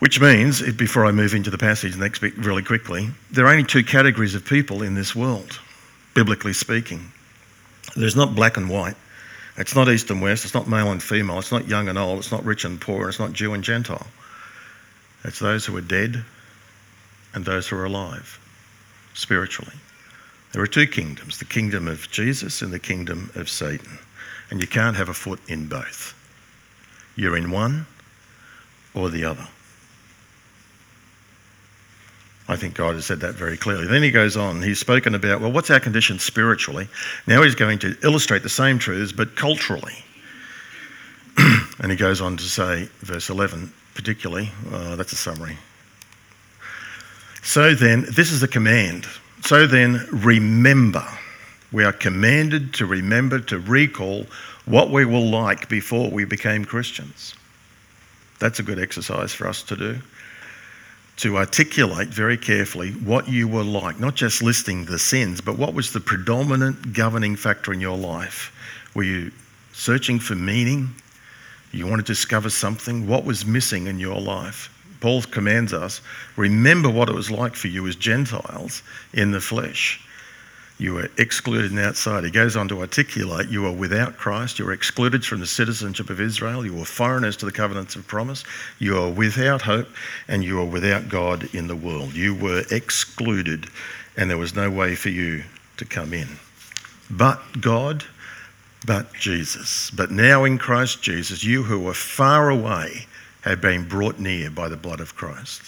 Which 0.00 0.20
means, 0.20 0.60
before 0.72 1.06
I 1.06 1.12
move 1.12 1.34
into 1.34 1.50
the 1.50 1.58
passage 1.58 1.96
next 1.96 2.18
bit 2.18 2.36
really 2.36 2.62
quickly, 2.62 3.10
there 3.30 3.46
are 3.46 3.50
only 3.52 3.64
two 3.64 3.84
categories 3.84 4.34
of 4.34 4.44
people 4.44 4.82
in 4.82 4.94
this 4.94 5.14
world, 5.14 5.58
biblically 6.14 6.52
speaking. 6.52 7.12
There's 7.96 8.16
not 8.16 8.34
black 8.34 8.56
and 8.56 8.68
white. 8.68 8.96
It's 9.56 9.74
not 9.74 9.88
east 9.88 10.10
and 10.10 10.20
west. 10.20 10.44
It's 10.44 10.54
not 10.54 10.68
male 10.68 10.90
and 10.90 11.02
female. 11.02 11.38
It's 11.38 11.52
not 11.52 11.68
young 11.68 11.88
and 11.88 11.98
old. 11.98 12.18
It's 12.18 12.32
not 12.32 12.44
rich 12.44 12.64
and 12.64 12.80
poor. 12.80 13.08
It's 13.08 13.18
not 13.18 13.32
Jew 13.32 13.52
and 13.52 13.62
Gentile. 13.62 14.06
It's 15.24 15.38
those 15.38 15.66
who 15.66 15.76
are 15.76 15.82
dead 15.82 16.24
and 17.34 17.44
those 17.44 17.68
who 17.68 17.76
are 17.76 17.84
alive 17.84 18.38
spiritually. 19.14 19.74
There 20.52 20.62
are 20.62 20.66
two 20.66 20.86
kingdoms 20.86 21.38
the 21.38 21.44
kingdom 21.44 21.86
of 21.86 22.10
Jesus 22.10 22.62
and 22.62 22.72
the 22.72 22.78
kingdom 22.78 23.30
of 23.34 23.48
Satan. 23.48 23.98
And 24.50 24.60
you 24.60 24.66
can't 24.66 24.96
have 24.96 25.08
a 25.08 25.14
foot 25.14 25.40
in 25.48 25.66
both. 25.66 26.14
You're 27.14 27.36
in 27.36 27.50
one 27.50 27.86
or 28.94 29.10
the 29.10 29.24
other. 29.24 29.46
I 32.48 32.56
think 32.56 32.74
God 32.74 32.96
has 32.96 33.06
said 33.06 33.20
that 33.20 33.36
very 33.36 33.56
clearly. 33.56 33.86
Then 33.86 34.02
he 34.02 34.10
goes 34.10 34.36
on, 34.36 34.60
he's 34.60 34.80
spoken 34.80 35.14
about, 35.14 35.40
well, 35.40 35.52
what's 35.52 35.70
our 35.70 35.78
condition 35.78 36.18
spiritually? 36.18 36.88
Now 37.28 37.42
he's 37.42 37.54
going 37.54 37.78
to 37.80 37.96
illustrate 38.02 38.42
the 38.42 38.48
same 38.48 38.80
truths, 38.80 39.12
but 39.12 39.36
culturally. 39.36 39.94
and 41.78 41.92
he 41.92 41.96
goes 41.96 42.20
on 42.20 42.36
to 42.38 42.42
say, 42.42 42.88
verse 43.02 43.30
11 43.30 43.72
particularly, 44.00 44.50
uh, 44.72 44.96
that's 44.96 45.12
a 45.12 45.16
summary. 45.16 45.56
So 47.42 47.74
then, 47.74 48.06
this 48.10 48.32
is 48.32 48.42
a 48.42 48.48
command. 48.48 49.06
So 49.42 49.66
then, 49.66 50.06
remember. 50.10 51.06
We 51.72 51.84
are 51.84 51.92
commanded 51.92 52.74
to 52.74 52.86
remember, 52.86 53.40
to 53.40 53.58
recall 53.58 54.26
what 54.64 54.90
we 54.90 55.04
were 55.04 55.20
like 55.20 55.68
before 55.68 56.10
we 56.10 56.24
became 56.24 56.64
Christians. 56.64 57.34
That's 58.38 58.58
a 58.58 58.62
good 58.62 58.78
exercise 58.78 59.32
for 59.32 59.46
us 59.46 59.62
to 59.64 59.76
do 59.76 59.98
to 61.20 61.36
articulate 61.36 62.08
very 62.08 62.38
carefully 62.38 62.92
what 62.92 63.28
you 63.28 63.46
were 63.46 63.62
like, 63.62 64.00
not 64.00 64.14
just 64.14 64.42
listing 64.42 64.86
the 64.86 64.98
sins, 64.98 65.42
but 65.42 65.58
what 65.58 65.74
was 65.74 65.92
the 65.92 66.00
predominant 66.00 66.94
governing 66.94 67.36
factor 67.36 67.74
in 67.74 67.80
your 67.80 67.98
life? 67.98 68.50
Were 68.94 69.02
you 69.02 69.30
searching 69.74 70.18
for 70.18 70.34
meaning? 70.34 70.88
You 71.72 71.86
want 71.86 72.04
to 72.04 72.12
discover 72.12 72.50
something? 72.50 73.06
What 73.06 73.24
was 73.24 73.46
missing 73.46 73.86
in 73.86 73.98
your 73.98 74.20
life? 74.20 74.74
Paul 75.00 75.22
commands 75.22 75.72
us 75.72 76.00
remember 76.36 76.90
what 76.90 77.08
it 77.08 77.14
was 77.14 77.30
like 77.30 77.54
for 77.54 77.68
you 77.68 77.86
as 77.86 77.96
Gentiles 77.96 78.82
in 79.14 79.30
the 79.30 79.40
flesh. 79.40 80.00
You 80.78 80.94
were 80.94 81.10
excluded 81.18 81.70
and 81.70 81.80
outside. 81.80 82.24
He 82.24 82.30
goes 82.30 82.56
on 82.56 82.68
to 82.68 82.80
articulate 82.80 83.50
you 83.50 83.66
are 83.66 83.72
without 83.72 84.16
Christ. 84.16 84.58
You 84.58 84.66
are 84.66 84.72
excluded 84.72 85.24
from 85.24 85.40
the 85.40 85.46
citizenship 85.46 86.08
of 86.08 86.22
Israel. 86.22 86.64
You 86.64 86.80
are 86.80 86.86
foreigners 86.86 87.36
to 87.38 87.46
the 87.46 87.52
covenants 87.52 87.96
of 87.96 88.06
promise. 88.06 88.44
You 88.78 88.96
are 88.96 89.10
without 89.10 89.60
hope 89.60 89.88
and 90.26 90.42
you 90.42 90.58
are 90.58 90.64
without 90.64 91.10
God 91.10 91.54
in 91.54 91.66
the 91.66 91.76
world. 91.76 92.14
You 92.14 92.34
were 92.34 92.64
excluded 92.70 93.66
and 94.16 94.30
there 94.30 94.38
was 94.38 94.54
no 94.54 94.70
way 94.70 94.94
for 94.94 95.10
you 95.10 95.44
to 95.76 95.84
come 95.84 96.14
in. 96.14 96.28
But 97.10 97.40
God, 97.60 98.04
but 98.86 99.12
Jesus. 99.14 99.90
But 99.90 100.10
now 100.10 100.44
in 100.44 100.58
Christ 100.58 101.02
Jesus, 101.02 101.44
you 101.44 101.62
who 101.62 101.78
were 101.78 101.94
far 101.94 102.50
away 102.50 103.06
have 103.42 103.60
been 103.60 103.88
brought 103.88 104.18
near 104.18 104.50
by 104.50 104.68
the 104.68 104.76
blood 104.76 105.00
of 105.00 105.16
Christ. 105.16 105.62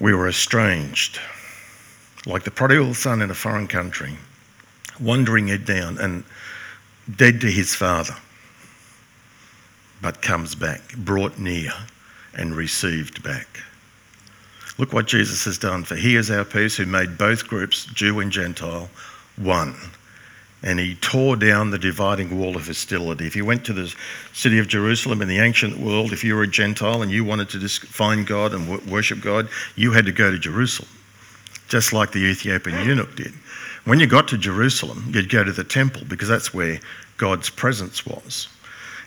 We 0.00 0.14
were 0.14 0.28
estranged 0.28 1.20
like 2.26 2.44
the 2.44 2.50
prodigal 2.50 2.94
son 2.94 3.22
in 3.22 3.30
a 3.30 3.34
foreign 3.34 3.66
country, 3.66 4.16
wandering 5.00 5.48
head 5.48 5.64
down 5.64 5.98
and 5.98 6.24
dead 7.16 7.40
to 7.40 7.50
his 7.50 7.74
father, 7.74 8.14
but 10.00 10.22
comes 10.22 10.54
back, 10.54 10.80
brought 10.96 11.38
near 11.38 11.72
and 12.34 12.54
received 12.54 13.22
back. 13.22 13.46
Look 14.78 14.92
what 14.92 15.06
Jesus 15.06 15.44
has 15.44 15.58
done, 15.58 15.84
for 15.84 15.96
he 15.96 16.16
is 16.16 16.30
our 16.30 16.44
peace 16.44 16.76
who 16.76 16.86
made 16.86 17.18
both 17.18 17.46
groups, 17.46 17.84
Jew 17.86 18.20
and 18.20 18.32
Gentile, 18.32 18.88
one. 19.36 19.74
And 20.62 20.78
he 20.78 20.94
tore 20.96 21.34
down 21.34 21.70
the 21.70 21.78
dividing 21.78 22.38
wall 22.38 22.56
of 22.56 22.66
hostility. 22.66 23.26
If 23.26 23.34
you 23.34 23.44
went 23.44 23.64
to 23.64 23.72
the 23.72 23.92
city 24.32 24.58
of 24.58 24.68
Jerusalem 24.68 25.20
in 25.20 25.28
the 25.28 25.40
ancient 25.40 25.78
world, 25.78 26.12
if 26.12 26.22
you 26.22 26.36
were 26.36 26.44
a 26.44 26.48
Gentile 26.48 27.02
and 27.02 27.10
you 27.10 27.24
wanted 27.24 27.48
to 27.50 27.68
find 27.68 28.26
God 28.26 28.54
and 28.54 28.86
worship 28.86 29.20
God, 29.20 29.48
you 29.74 29.90
had 29.92 30.06
to 30.06 30.12
go 30.12 30.30
to 30.30 30.38
Jerusalem 30.38 30.88
just 31.72 31.94
like 31.94 32.12
the 32.12 32.18
Ethiopian 32.18 32.86
eunuch 32.86 33.16
did. 33.16 33.32
When 33.86 33.98
you 33.98 34.06
got 34.06 34.28
to 34.28 34.36
Jerusalem, 34.36 35.10
you'd 35.14 35.30
go 35.30 35.42
to 35.42 35.52
the 35.52 35.64
temple 35.64 36.02
because 36.06 36.28
that's 36.28 36.52
where 36.52 36.78
God's 37.16 37.48
presence 37.48 38.04
was. 38.04 38.48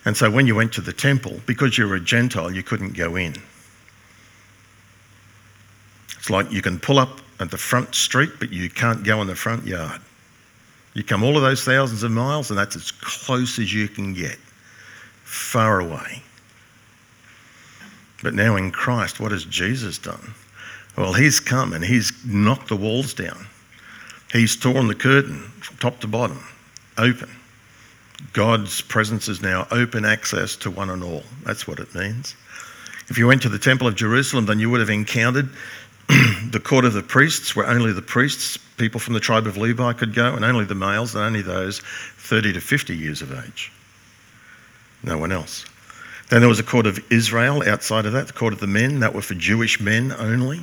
And 0.04 0.16
so 0.16 0.28
when 0.28 0.48
you 0.48 0.56
went 0.56 0.72
to 0.72 0.80
the 0.80 0.92
temple, 0.92 1.40
because 1.46 1.78
you 1.78 1.86
were 1.86 1.94
a 1.94 2.00
Gentile, 2.00 2.52
you 2.52 2.64
couldn't 2.64 2.94
go 2.94 3.14
in. 3.14 3.36
It's 6.18 6.28
like 6.28 6.50
you 6.50 6.60
can 6.60 6.80
pull 6.80 6.98
up 6.98 7.20
at 7.38 7.52
the 7.52 7.56
front 7.56 7.94
street, 7.94 8.30
but 8.40 8.50
you 8.50 8.68
can't 8.68 9.04
go 9.04 9.20
in 9.20 9.28
the 9.28 9.36
front 9.36 9.64
yard. 9.64 10.00
You 10.96 11.04
come 11.04 11.22
all 11.22 11.36
of 11.36 11.42
those 11.42 11.62
thousands 11.62 12.02
of 12.04 12.10
miles, 12.10 12.48
and 12.48 12.58
that's 12.58 12.74
as 12.74 12.90
close 12.90 13.58
as 13.58 13.70
you 13.70 13.86
can 13.86 14.14
get, 14.14 14.38
far 15.24 15.78
away. 15.78 16.22
But 18.22 18.32
now 18.32 18.56
in 18.56 18.70
Christ, 18.70 19.20
what 19.20 19.30
has 19.30 19.44
Jesus 19.44 19.98
done? 19.98 20.32
Well, 20.96 21.12
he's 21.12 21.38
come 21.38 21.74
and 21.74 21.84
he's 21.84 22.14
knocked 22.24 22.68
the 22.68 22.76
walls 22.76 23.12
down. 23.12 23.46
He's 24.32 24.56
torn 24.56 24.88
the 24.88 24.94
curtain 24.94 25.40
from 25.60 25.76
top 25.76 26.00
to 26.00 26.06
bottom, 26.06 26.42
open. 26.96 27.28
God's 28.32 28.80
presence 28.80 29.28
is 29.28 29.42
now 29.42 29.68
open 29.70 30.06
access 30.06 30.56
to 30.56 30.70
one 30.70 30.88
and 30.88 31.04
all. 31.04 31.24
That's 31.44 31.68
what 31.68 31.78
it 31.78 31.94
means. 31.94 32.34
If 33.08 33.18
you 33.18 33.26
went 33.26 33.42
to 33.42 33.50
the 33.50 33.58
Temple 33.58 33.86
of 33.86 33.96
Jerusalem, 33.96 34.46
then 34.46 34.58
you 34.60 34.70
would 34.70 34.80
have 34.80 34.88
encountered 34.88 35.50
the 36.50 36.60
court 36.62 36.84
of 36.84 36.92
the 36.92 37.02
priests, 37.02 37.56
where 37.56 37.66
only 37.66 37.92
the 37.92 38.02
priests, 38.02 38.56
people 38.76 39.00
from 39.00 39.14
the 39.14 39.20
tribe 39.20 39.46
of 39.46 39.56
Levi, 39.56 39.92
could 39.94 40.14
go, 40.14 40.34
and 40.34 40.44
only 40.44 40.64
the 40.64 40.74
males, 40.74 41.14
and 41.14 41.24
only 41.24 41.42
those 41.42 41.80
30 41.80 42.52
to 42.52 42.60
50 42.60 42.96
years 42.96 43.22
of 43.22 43.32
age. 43.32 43.72
No 45.02 45.18
one 45.18 45.32
else. 45.32 45.64
Then 46.28 46.40
there 46.40 46.48
was 46.48 46.58
a 46.58 46.64
court 46.64 46.86
of 46.86 46.98
Israel 47.10 47.62
outside 47.68 48.06
of 48.06 48.12
that, 48.12 48.26
the 48.26 48.32
court 48.32 48.52
of 48.52 48.60
the 48.60 48.66
men, 48.66 49.00
that 49.00 49.14
were 49.14 49.22
for 49.22 49.34
Jewish 49.34 49.80
men 49.80 50.12
only. 50.18 50.60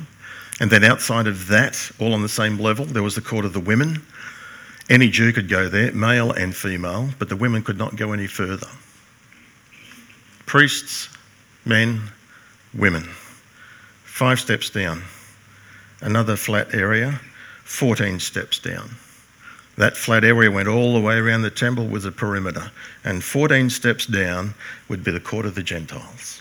And 0.60 0.70
then 0.70 0.84
outside 0.84 1.26
of 1.26 1.48
that, 1.48 1.90
all 1.98 2.12
on 2.12 2.22
the 2.22 2.28
same 2.28 2.58
level, 2.58 2.84
there 2.84 3.02
was 3.02 3.14
the 3.14 3.20
court 3.20 3.44
of 3.44 3.52
the 3.52 3.60
women. 3.60 4.02
Any 4.90 5.08
Jew 5.08 5.32
could 5.32 5.48
go 5.48 5.68
there, 5.68 5.92
male 5.92 6.32
and 6.32 6.54
female, 6.54 7.08
but 7.18 7.28
the 7.28 7.36
women 7.36 7.62
could 7.62 7.78
not 7.78 7.96
go 7.96 8.12
any 8.12 8.26
further. 8.26 8.68
Priests, 10.46 11.08
men, 11.64 12.02
women. 12.74 13.02
Five 14.04 14.38
steps 14.38 14.68
down, 14.70 15.02
another 16.00 16.36
flat 16.36 16.74
area 16.74 17.20
14 17.64 18.20
steps 18.20 18.58
down. 18.58 18.90
That 19.76 19.96
flat 19.96 20.22
area 20.22 20.50
went 20.50 20.68
all 20.68 20.94
the 20.94 21.00
way 21.00 21.16
around 21.16 21.42
the 21.42 21.50
temple 21.50 21.86
with 21.86 22.06
a 22.06 22.12
perimeter, 22.12 22.70
and 23.02 23.24
14 23.24 23.70
steps 23.70 24.06
down 24.06 24.54
would 24.88 25.02
be 25.02 25.10
the 25.10 25.18
court 25.18 25.46
of 25.46 25.54
the 25.54 25.62
Gentiles. 25.62 26.40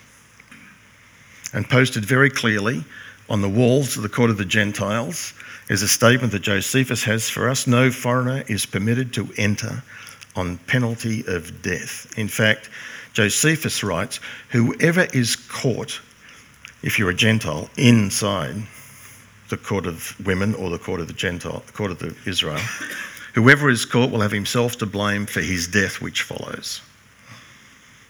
And 1.54 1.68
posted 1.68 2.06
very 2.06 2.30
clearly 2.30 2.84
on 3.30 3.42
the 3.42 3.50
walls 3.50 3.96
of 3.96 4.04
the 4.04 4.10
court 4.10 4.30
of 4.30 4.38
the 4.38 4.46
Gentiles 4.46 5.34
is 5.70 5.82
a 5.82 5.88
statement 5.88 6.32
that 6.34 6.42
Josephus 6.42 7.04
has 7.04 7.30
for 7.30 7.50
us 7.50 7.66
no 7.66 7.90
foreigner 7.90 8.44
is 8.48 8.66
permitted 8.66 9.14
to 9.14 9.30
enter 9.38 9.82
on 10.36 10.58
penalty 10.68 11.24
of 11.28 11.62
death. 11.62 12.12
In 12.18 12.28
fact, 12.28 12.70
Josephus 13.14 13.84
writes 13.84 14.20
whoever 14.50 15.08
is 15.14 15.36
caught, 15.36 16.00
if 16.82 17.00
you're 17.00 17.12
a 17.12 17.16
Gentile, 17.16 17.70
inside 17.78 18.56
the 19.54 19.64
court 19.64 19.86
of 19.86 20.16
women 20.26 20.56
or 20.56 20.72
the 20.72 20.80
court 20.80 21.00
of 21.00 21.08
the 21.08 21.14
Gentile, 21.14 21.64
court 21.74 21.92
of 21.92 22.00
the 22.00 22.16
Israel, 22.26 22.60
whoever 23.36 23.70
is 23.70 23.86
caught 23.86 24.10
will 24.10 24.22
have 24.22 24.32
himself 24.32 24.78
to 24.78 24.88
blame 24.88 25.28
for 25.28 25.42
his 25.42 25.68
death 25.68 26.02
which 26.02 26.24
follows. 26.24 26.82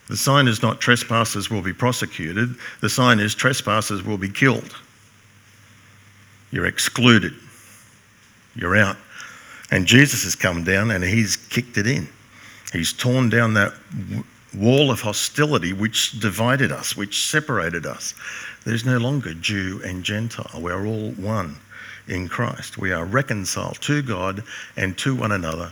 The 0.08 0.16
sign 0.16 0.48
is 0.48 0.62
not 0.62 0.80
trespassers 0.80 1.50
will 1.50 1.62
be 1.62 1.74
prosecuted, 1.74 2.56
the 2.80 2.90
sign 2.90 3.20
is 3.20 3.36
trespassers 3.36 4.04
will 4.04 4.18
be 4.18 4.30
killed. 4.30 4.74
You're 6.52 6.66
excluded. 6.66 7.34
You're 8.56 8.78
out. 8.78 8.96
And 9.70 9.86
Jesus 9.86 10.24
has 10.24 10.36
come 10.36 10.64
down 10.64 10.92
and 10.92 11.04
he's 11.04 11.36
kicked 11.36 11.78
it 11.78 11.88
in. 11.88 12.08
He's 12.72 12.94
torn 12.94 13.30
down 13.30 13.56
that 13.56 13.74
wall 14.56 14.92
of 14.92 15.02
hostility 15.02 15.74
which 15.74 16.20
divided 16.20 16.72
us, 16.72 16.96
which 16.96 17.30
separated 17.30 17.86
us. 17.86 18.14
There's 18.66 18.86
no 18.86 18.98
longer 18.98 19.34
Jew 19.34 19.82
and 19.84 20.04
Gentile. 20.04 20.62
We're 20.62 20.86
all 20.86 21.12
one 21.12 21.58
in 22.08 22.28
Christ. 22.28 22.78
We 22.78 22.92
are 22.92 23.06
reconciled 23.06 23.82
to 23.82 24.02
God 24.02 24.44
and 24.78 24.98
to 25.00 25.16
one 25.16 25.32
another 25.32 25.72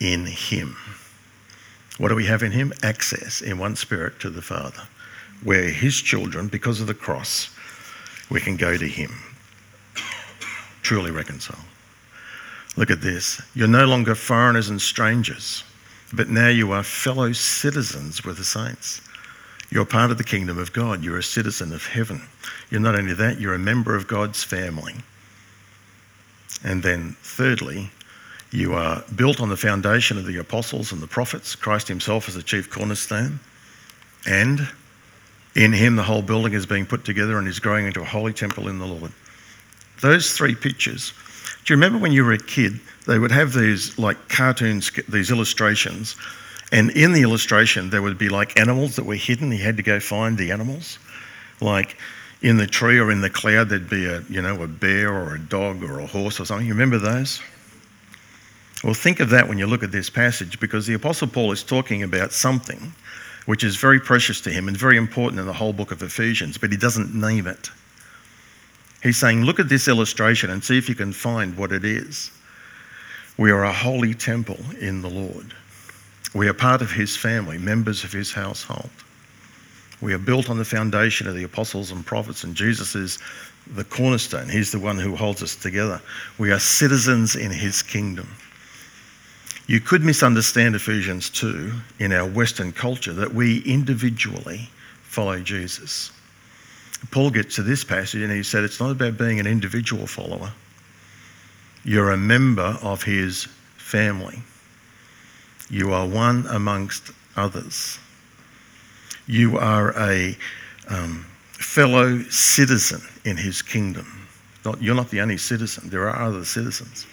in 0.00 0.26
Him. 0.26 0.76
What 1.98 2.08
do 2.08 2.14
we 2.14 2.26
have 2.26 2.42
in 2.42 2.52
Him? 2.52 2.72
Access 2.82 3.42
in 3.42 3.58
one 3.58 3.76
spirit 3.76 4.18
to 4.20 4.30
the 4.30 4.42
Father. 4.42 4.82
We're 5.44 5.70
His 5.70 6.00
children 6.00 6.48
because 6.48 6.80
of 6.80 6.86
the 6.86 6.94
cross. 6.94 7.50
We 8.30 8.40
can 8.40 8.56
go 8.56 8.76
to 8.76 8.88
Him. 8.88 9.12
Truly 10.82 11.10
reconciled. 11.10 11.64
Look 12.76 12.90
at 12.90 13.02
this. 13.02 13.40
You're 13.54 13.68
no 13.68 13.84
longer 13.84 14.14
foreigners 14.14 14.70
and 14.70 14.80
strangers, 14.80 15.62
but 16.12 16.28
now 16.28 16.48
you 16.48 16.72
are 16.72 16.82
fellow 16.82 17.32
citizens 17.32 18.24
with 18.24 18.36
the 18.36 18.44
saints. 18.44 19.00
You're 19.70 19.86
part 19.86 20.10
of 20.10 20.18
the 20.18 20.24
kingdom 20.24 20.58
of 20.58 20.72
God. 20.72 21.02
You're 21.02 21.18
a 21.18 21.22
citizen 21.22 21.72
of 21.72 21.86
heaven. 21.86 22.22
You're 22.70 22.80
not 22.80 22.94
only 22.94 23.14
that, 23.14 23.40
you're 23.40 23.54
a 23.54 23.58
member 23.58 23.96
of 23.96 24.06
God's 24.06 24.44
family. 24.44 24.94
And 26.62 26.82
then, 26.82 27.16
thirdly, 27.22 27.90
you 28.50 28.74
are 28.74 29.02
built 29.16 29.40
on 29.40 29.48
the 29.48 29.56
foundation 29.56 30.18
of 30.18 30.26
the 30.26 30.36
apostles 30.36 30.92
and 30.92 31.00
the 31.00 31.06
prophets, 31.06 31.54
Christ 31.54 31.88
Himself 31.88 32.28
as 32.28 32.34
the 32.34 32.42
chief 32.42 32.70
cornerstone. 32.70 33.40
And 34.26 34.68
in 35.56 35.72
Him, 35.72 35.96
the 35.96 36.02
whole 36.02 36.22
building 36.22 36.52
is 36.52 36.66
being 36.66 36.84
put 36.84 37.06
together 37.06 37.38
and 37.38 37.48
is 37.48 37.58
growing 37.58 37.86
into 37.86 38.02
a 38.02 38.04
holy 38.04 38.34
temple 38.34 38.68
in 38.68 38.78
the 38.78 38.86
Lord. 38.86 39.12
Those 40.02 40.36
three 40.36 40.54
pictures 40.54 41.14
do 41.64 41.72
you 41.72 41.76
remember 41.76 41.98
when 41.98 42.12
you 42.12 42.24
were 42.24 42.32
a 42.32 42.38
kid, 42.38 42.80
they 43.06 43.18
would 43.18 43.30
have 43.30 43.52
these 43.52 43.98
like 43.98 44.28
cartoons, 44.28 44.90
these 45.08 45.30
illustrations, 45.30 46.16
and 46.72 46.90
in 46.90 47.12
the 47.12 47.22
illustration 47.22 47.90
there 47.90 48.02
would 48.02 48.18
be 48.18 48.28
like 48.28 48.58
animals 48.58 48.96
that 48.96 49.04
were 49.04 49.14
hidden. 49.14 49.52
You 49.52 49.62
had 49.62 49.76
to 49.76 49.82
go 49.82 50.00
find 50.00 50.36
the 50.36 50.50
animals. 50.50 50.98
Like 51.60 51.96
in 52.40 52.56
the 52.56 52.66
tree 52.66 52.98
or 52.98 53.12
in 53.12 53.20
the 53.20 53.30
cloud, 53.30 53.68
there'd 53.68 53.88
be 53.88 54.06
a 54.06 54.22
you 54.28 54.42
know 54.42 54.62
a 54.62 54.66
bear 54.66 55.12
or 55.12 55.34
a 55.34 55.38
dog 55.38 55.82
or 55.84 56.00
a 56.00 56.06
horse 56.06 56.40
or 56.40 56.44
something. 56.44 56.66
You 56.66 56.72
remember 56.74 56.98
those? 56.98 57.40
Well, 58.82 58.94
think 58.94 59.20
of 59.20 59.30
that 59.30 59.48
when 59.48 59.58
you 59.58 59.66
look 59.66 59.84
at 59.84 59.92
this 59.92 60.10
passage 60.10 60.58
because 60.58 60.88
the 60.88 60.94
Apostle 60.94 61.28
Paul 61.28 61.52
is 61.52 61.62
talking 61.62 62.02
about 62.02 62.32
something 62.32 62.92
which 63.46 63.62
is 63.62 63.76
very 63.76 64.00
precious 64.00 64.40
to 64.40 64.50
him 64.50 64.68
and 64.68 64.76
very 64.76 64.96
important 64.96 65.40
in 65.40 65.46
the 65.46 65.52
whole 65.52 65.72
book 65.72 65.92
of 65.92 66.02
Ephesians, 66.02 66.58
but 66.58 66.70
he 66.70 66.76
doesn't 66.76 67.14
name 67.14 67.46
it. 67.46 67.70
He's 69.02 69.18
saying, 69.18 69.44
look 69.44 69.58
at 69.58 69.68
this 69.68 69.88
illustration 69.88 70.50
and 70.50 70.62
see 70.62 70.78
if 70.78 70.88
you 70.88 70.94
can 70.94 71.12
find 71.12 71.56
what 71.56 71.72
it 71.72 71.84
is. 71.84 72.30
We 73.36 73.50
are 73.50 73.64
a 73.64 73.72
holy 73.72 74.14
temple 74.14 74.58
in 74.80 75.02
the 75.02 75.10
Lord. 75.10 75.54
We 76.34 76.48
are 76.48 76.54
part 76.54 76.82
of 76.82 76.90
his 76.90 77.16
family, 77.16 77.58
members 77.58 78.04
of 78.04 78.12
his 78.12 78.32
household. 78.32 78.90
We 80.00 80.12
are 80.14 80.18
built 80.18 80.50
on 80.50 80.58
the 80.58 80.64
foundation 80.64 81.26
of 81.26 81.34
the 81.34 81.44
apostles 81.44 81.90
and 81.90 82.04
prophets, 82.04 82.44
and 82.44 82.54
Jesus 82.54 82.94
is 82.94 83.18
the 83.74 83.84
cornerstone. 83.84 84.48
He's 84.48 84.72
the 84.72 84.78
one 84.78 84.98
who 84.98 85.14
holds 85.16 85.42
us 85.42 85.56
together. 85.56 86.00
We 86.38 86.52
are 86.52 86.58
citizens 86.58 87.36
in 87.36 87.50
his 87.50 87.82
kingdom. 87.82 88.28
You 89.66 89.80
could 89.80 90.02
misunderstand 90.02 90.74
Ephesians 90.74 91.30
2 91.30 91.72
in 92.00 92.12
our 92.12 92.28
Western 92.28 92.72
culture 92.72 93.12
that 93.12 93.32
we 93.32 93.62
individually 93.62 94.68
follow 95.02 95.38
Jesus. 95.38 96.10
Paul 97.10 97.30
gets 97.30 97.56
to 97.56 97.62
this 97.62 97.84
passage 97.84 98.22
and 98.22 98.32
he 98.32 98.42
said 98.42 98.64
it's 98.64 98.80
not 98.80 98.90
about 98.90 99.18
being 99.18 99.40
an 99.40 99.46
individual 99.46 100.06
follower. 100.06 100.52
You're 101.84 102.12
a 102.12 102.16
member 102.16 102.78
of 102.82 103.02
his 103.02 103.48
family. 103.76 104.38
You 105.68 105.92
are 105.92 106.06
one 106.06 106.46
amongst 106.48 107.10
others. 107.36 107.98
You 109.26 109.58
are 109.58 109.98
a 109.98 110.36
um, 110.88 111.26
fellow 111.52 112.22
citizen 112.24 113.00
in 113.24 113.36
his 113.36 113.62
kingdom. 113.62 114.28
Not, 114.64 114.80
you're 114.80 114.94
not 114.94 115.10
the 115.10 115.20
only 115.20 115.38
citizen, 115.38 115.90
there 115.90 116.08
are 116.08 116.22
other 116.22 116.44
citizens. 116.44 117.06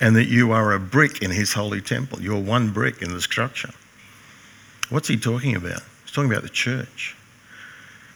And 0.00 0.14
that 0.16 0.28
you 0.28 0.52
are 0.52 0.72
a 0.74 0.78
brick 0.78 1.22
in 1.22 1.30
his 1.30 1.52
holy 1.52 1.80
temple. 1.80 2.20
You're 2.20 2.40
one 2.40 2.70
brick 2.70 3.02
in 3.02 3.12
the 3.12 3.20
structure. 3.20 3.70
What's 4.90 5.08
he 5.08 5.16
talking 5.16 5.56
about? 5.56 5.82
He's 6.04 6.12
talking 6.12 6.30
about 6.30 6.42
the 6.42 6.48
church. 6.48 7.16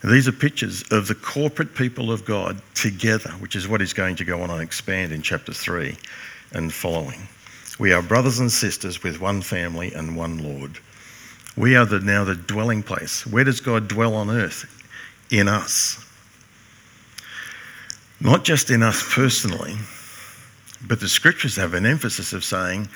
These 0.05 0.27
are 0.27 0.33
pictures 0.33 0.83
of 0.91 1.07
the 1.07 1.15
corporate 1.15 1.75
people 1.75 2.11
of 2.11 2.25
God 2.25 2.61
together, 2.75 3.31
which 3.39 3.55
is 3.55 3.69
what 3.69 3.81
is 3.81 3.93
going 3.93 4.17
to 4.17 4.25
go 4.25 4.43
on 4.43 4.51
and 4.51 4.61
expand 4.61 5.13
in 5.13 5.23
chapter 5.23 5.53
3 5.53 5.97
and 6.53 6.73
following. 6.73 7.29
We 7.79 7.93
are 7.93 8.03
brothers 8.03 8.41
and 8.41 8.51
sisters 8.51 9.03
with 9.03 9.21
one 9.21 9.43
family 9.43 9.93
and 9.95 10.17
one 10.17 10.43
Lord. 10.43 10.79
We 11.57 11.77
are 11.77 11.87
the, 11.87 12.01
now 12.01 12.25
the 12.25 12.35
dwelling 12.35 12.83
place. 12.83 13.27
Where 13.27 13.45
does 13.45 13.61
God 13.61 13.87
dwell 13.87 14.15
on 14.15 14.29
earth? 14.29 14.67
In 15.31 15.49
us. 15.49 16.05
Not 18.21 18.45
just 18.45 18.71
in 18.71 18.83
us 18.83 19.05
personally, 19.15 19.77
but 20.87 20.99
the 20.99 21.09
scriptures 21.09 21.57
have 21.57 21.75
an 21.75 21.87
emphasis 21.87 22.33
of 22.33 22.45
saying, 22.45 22.89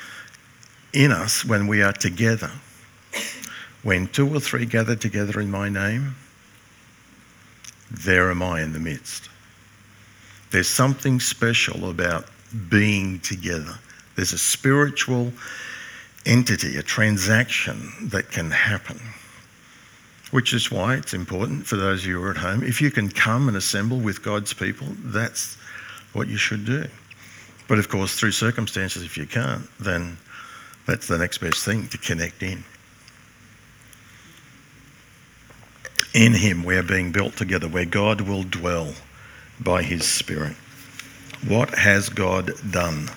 in 0.92 1.12
us 1.12 1.44
when 1.44 1.68
we 1.68 1.82
are 1.82 1.92
together. 1.92 2.50
When 3.82 4.08
two 4.08 4.34
or 4.34 4.40
three 4.40 4.66
gather 4.66 4.96
together 4.96 5.40
in 5.40 5.50
my 5.50 5.68
name, 5.68 6.16
there 7.90 8.30
am 8.30 8.42
I 8.42 8.62
in 8.62 8.72
the 8.72 8.78
midst. 8.78 9.28
There's 10.50 10.68
something 10.68 11.20
special 11.20 11.90
about 11.90 12.26
being 12.68 13.20
together. 13.20 13.78
There's 14.14 14.32
a 14.32 14.38
spiritual 14.38 15.32
entity, 16.24 16.76
a 16.76 16.82
transaction 16.82 17.92
that 18.04 18.30
can 18.30 18.50
happen. 18.50 19.00
Which 20.30 20.52
is 20.52 20.70
why 20.70 20.94
it's 20.94 21.14
important 21.14 21.66
for 21.66 21.76
those 21.76 22.02
of 22.02 22.08
you 22.08 22.20
who 22.20 22.26
are 22.26 22.30
at 22.32 22.36
home, 22.36 22.64
if 22.64 22.80
you 22.80 22.90
can 22.90 23.08
come 23.08 23.48
and 23.48 23.56
assemble 23.56 24.00
with 24.00 24.22
God's 24.22 24.52
people, 24.52 24.88
that's 25.04 25.56
what 26.12 26.28
you 26.28 26.36
should 26.36 26.64
do. 26.64 26.86
But 27.68 27.78
of 27.78 27.88
course, 27.88 28.18
through 28.18 28.32
circumstances, 28.32 29.02
if 29.02 29.16
you 29.16 29.26
can't, 29.26 29.68
then 29.78 30.16
that's 30.86 31.06
the 31.06 31.18
next 31.18 31.38
best 31.38 31.64
thing 31.64 31.88
to 31.88 31.98
connect 31.98 32.42
in. 32.42 32.64
In 36.16 36.32
him 36.32 36.64
we 36.64 36.76
are 36.76 36.82
being 36.82 37.12
built 37.12 37.36
together, 37.36 37.68
where 37.68 37.84
God 37.84 38.22
will 38.22 38.42
dwell 38.42 38.94
by 39.60 39.82
his 39.82 40.06
Spirit. 40.06 40.56
What 41.46 41.74
has 41.74 42.08
God 42.08 42.52
done 42.72 43.08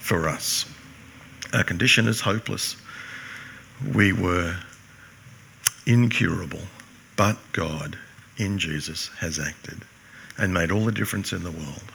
for 0.00 0.28
us? 0.28 0.66
Our 1.54 1.64
condition 1.64 2.06
is 2.06 2.20
hopeless. 2.20 2.76
We 3.94 4.12
were 4.12 4.54
incurable, 5.86 6.60
but 7.16 7.38
God 7.52 7.98
in 8.36 8.58
Jesus 8.58 9.08
has 9.20 9.38
acted 9.38 9.80
and 10.36 10.52
made 10.52 10.70
all 10.70 10.84
the 10.84 10.92
difference 10.92 11.32
in 11.32 11.44
the 11.44 11.50
world. 11.50 11.90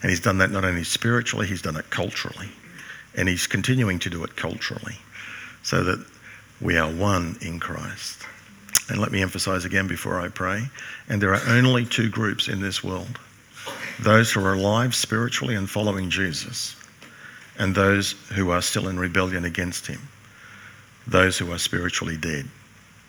And 0.00 0.10
he's 0.10 0.20
done 0.20 0.38
that 0.38 0.52
not 0.52 0.64
only 0.64 0.84
spiritually, 0.84 1.48
he's 1.48 1.62
done 1.62 1.74
it 1.74 1.90
culturally. 1.90 2.50
And 3.16 3.28
he's 3.28 3.48
continuing 3.48 3.98
to 3.98 4.10
do 4.10 4.22
it 4.22 4.36
culturally 4.36 4.98
so 5.64 5.82
that 5.82 6.06
we 6.60 6.76
are 6.76 6.88
one 6.88 7.36
in 7.40 7.58
Christ. 7.58 8.26
And 8.88 8.98
let 8.98 9.10
me 9.10 9.22
emphasize 9.22 9.64
again 9.64 9.88
before 9.88 10.20
I 10.20 10.28
pray. 10.28 10.62
And 11.08 11.20
there 11.20 11.34
are 11.34 11.48
only 11.48 11.84
two 11.84 12.08
groups 12.08 12.48
in 12.48 12.60
this 12.60 12.82
world 12.84 13.18
those 13.98 14.30
who 14.30 14.44
are 14.44 14.52
alive 14.52 14.94
spiritually 14.94 15.54
and 15.54 15.68
following 15.68 16.10
Jesus, 16.10 16.76
and 17.58 17.74
those 17.74 18.12
who 18.34 18.50
are 18.50 18.60
still 18.60 18.88
in 18.88 18.98
rebellion 18.98 19.44
against 19.46 19.86
Him. 19.86 20.00
Those 21.06 21.38
who 21.38 21.50
are 21.50 21.58
spiritually 21.58 22.18
dead, 22.18 22.46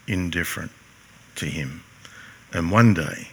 indifferent 0.08 0.72
to 1.36 1.46
Him. 1.46 1.84
And 2.54 2.72
one 2.72 2.94
day, 2.94 3.28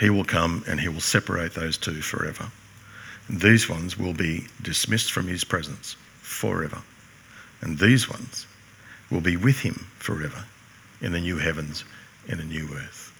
He 0.00 0.08
will 0.08 0.24
come 0.24 0.64
and 0.66 0.80
He 0.80 0.88
will 0.88 1.00
separate 1.00 1.52
those 1.54 1.76
two 1.76 2.00
forever. 2.00 2.50
These 3.28 3.68
ones 3.68 3.98
will 3.98 4.14
be 4.14 4.46
dismissed 4.62 5.12
from 5.12 5.26
his 5.26 5.44
presence 5.44 5.96
forever. 6.22 6.82
And 7.60 7.78
these 7.78 8.08
ones 8.08 8.46
will 9.10 9.20
be 9.20 9.36
with 9.36 9.60
him 9.60 9.86
forever 9.98 10.44
in 11.00 11.12
the 11.12 11.20
new 11.20 11.38
heavens 11.38 11.84
and 12.28 12.40
a 12.40 12.44
new 12.44 12.68
earth. 12.74 13.12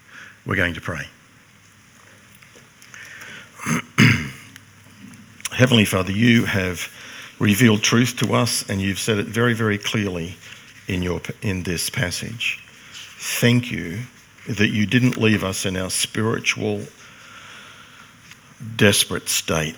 We're 0.44 0.56
going 0.56 0.74
to 0.74 0.80
pray. 0.80 1.06
Heavenly 5.52 5.84
Father, 5.84 6.12
you 6.12 6.44
have 6.44 6.88
revealed 7.38 7.82
truth 7.82 8.16
to 8.18 8.34
us 8.34 8.68
and 8.68 8.80
you've 8.80 8.98
said 8.98 9.18
it 9.18 9.26
very, 9.26 9.54
very 9.54 9.78
clearly 9.78 10.36
in, 10.88 11.02
your, 11.02 11.20
in 11.42 11.62
this 11.64 11.90
passage. 11.90 12.62
Thank 13.18 13.70
you 13.70 14.00
that 14.48 14.70
you 14.70 14.86
didn't 14.86 15.16
leave 15.16 15.42
us 15.42 15.66
in 15.66 15.76
our 15.76 15.90
spiritual, 15.90 16.82
desperate 18.76 19.28
state, 19.28 19.76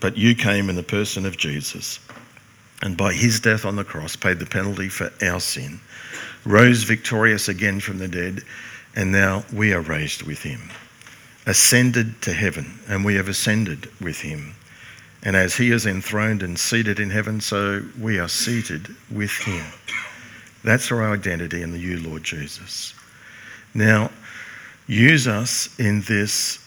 but 0.00 0.16
you 0.16 0.34
came 0.34 0.70
in 0.70 0.76
the 0.76 0.82
person 0.82 1.26
of 1.26 1.36
Jesus 1.36 1.98
and 2.82 2.96
by 2.96 3.12
his 3.12 3.40
death 3.40 3.64
on 3.64 3.76
the 3.76 3.84
cross 3.84 4.16
paid 4.16 4.38
the 4.38 4.46
penalty 4.46 4.88
for 4.88 5.12
our 5.22 5.40
sin, 5.40 5.80
rose 6.44 6.84
victorious 6.84 7.48
again 7.48 7.80
from 7.80 7.98
the 7.98 8.08
dead, 8.08 8.42
and 8.94 9.10
now 9.10 9.44
we 9.52 9.72
are 9.72 9.80
raised 9.80 10.22
with 10.22 10.42
him, 10.42 10.70
ascended 11.46 12.20
to 12.22 12.32
heaven, 12.32 12.78
and 12.88 13.04
we 13.04 13.14
have 13.14 13.28
ascended 13.28 13.90
with 14.00 14.20
him. 14.20 14.54
And 15.24 15.34
as 15.34 15.56
he 15.56 15.72
is 15.72 15.86
enthroned 15.86 16.42
and 16.42 16.58
seated 16.58 17.00
in 17.00 17.10
heaven, 17.10 17.40
so 17.40 17.82
we 18.00 18.18
are 18.18 18.28
seated 18.28 18.94
with 19.10 19.32
him. 19.32 19.64
That's 20.62 20.92
our 20.92 21.12
identity 21.12 21.62
in 21.62 21.72
the 21.72 21.78
you, 21.78 21.98
Lord 21.98 22.22
Jesus. 22.22 22.94
Now, 23.74 24.10
use 24.86 25.26
us 25.26 25.76
in 25.78 26.02
this 26.02 26.58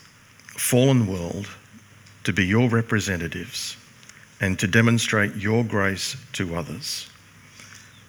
fallen 0.47 1.07
world 1.07 1.47
to 2.25 2.33
be 2.33 2.45
your 2.45 2.69
representatives 2.69 3.77
and 4.41 4.57
to 4.59 4.67
demonstrate 4.67 5.35
your 5.35 5.63
grace 5.63 6.17
to 6.33 6.55
others 6.55 7.07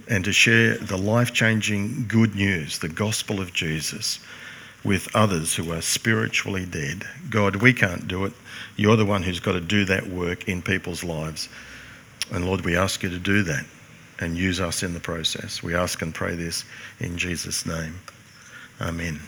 and 0.08 0.24
to 0.24 0.32
share 0.32 0.76
the 0.78 0.96
life 0.96 1.32
changing 1.32 2.06
good 2.08 2.34
news, 2.34 2.78
the 2.78 2.88
gospel 2.88 3.40
of 3.40 3.52
Jesus, 3.52 4.18
with 4.82 5.14
others 5.14 5.54
who 5.54 5.72
are 5.72 5.80
spiritually 5.80 6.66
dead. 6.66 7.04
God, 7.30 7.56
we 7.56 7.72
can't 7.72 8.08
do 8.08 8.24
it. 8.24 8.32
You're 8.76 8.96
the 8.96 9.04
one 9.04 9.22
who's 9.22 9.38
got 9.38 9.52
to 9.52 9.60
do 9.60 9.84
that 9.84 10.06
work 10.08 10.48
in 10.48 10.60
people's 10.60 11.04
lives. 11.04 11.48
And 12.32 12.44
Lord, 12.44 12.62
we 12.62 12.76
ask 12.76 13.02
you 13.02 13.10
to 13.10 13.18
do 13.18 13.42
that 13.44 13.64
and 14.18 14.36
use 14.36 14.60
us 14.60 14.82
in 14.82 14.94
the 14.94 15.00
process. 15.00 15.62
We 15.62 15.74
ask 15.74 16.02
and 16.02 16.14
pray 16.14 16.34
this 16.34 16.64
in 16.98 17.16
Jesus' 17.16 17.64
name. 17.64 17.94
Amen. 18.80 19.20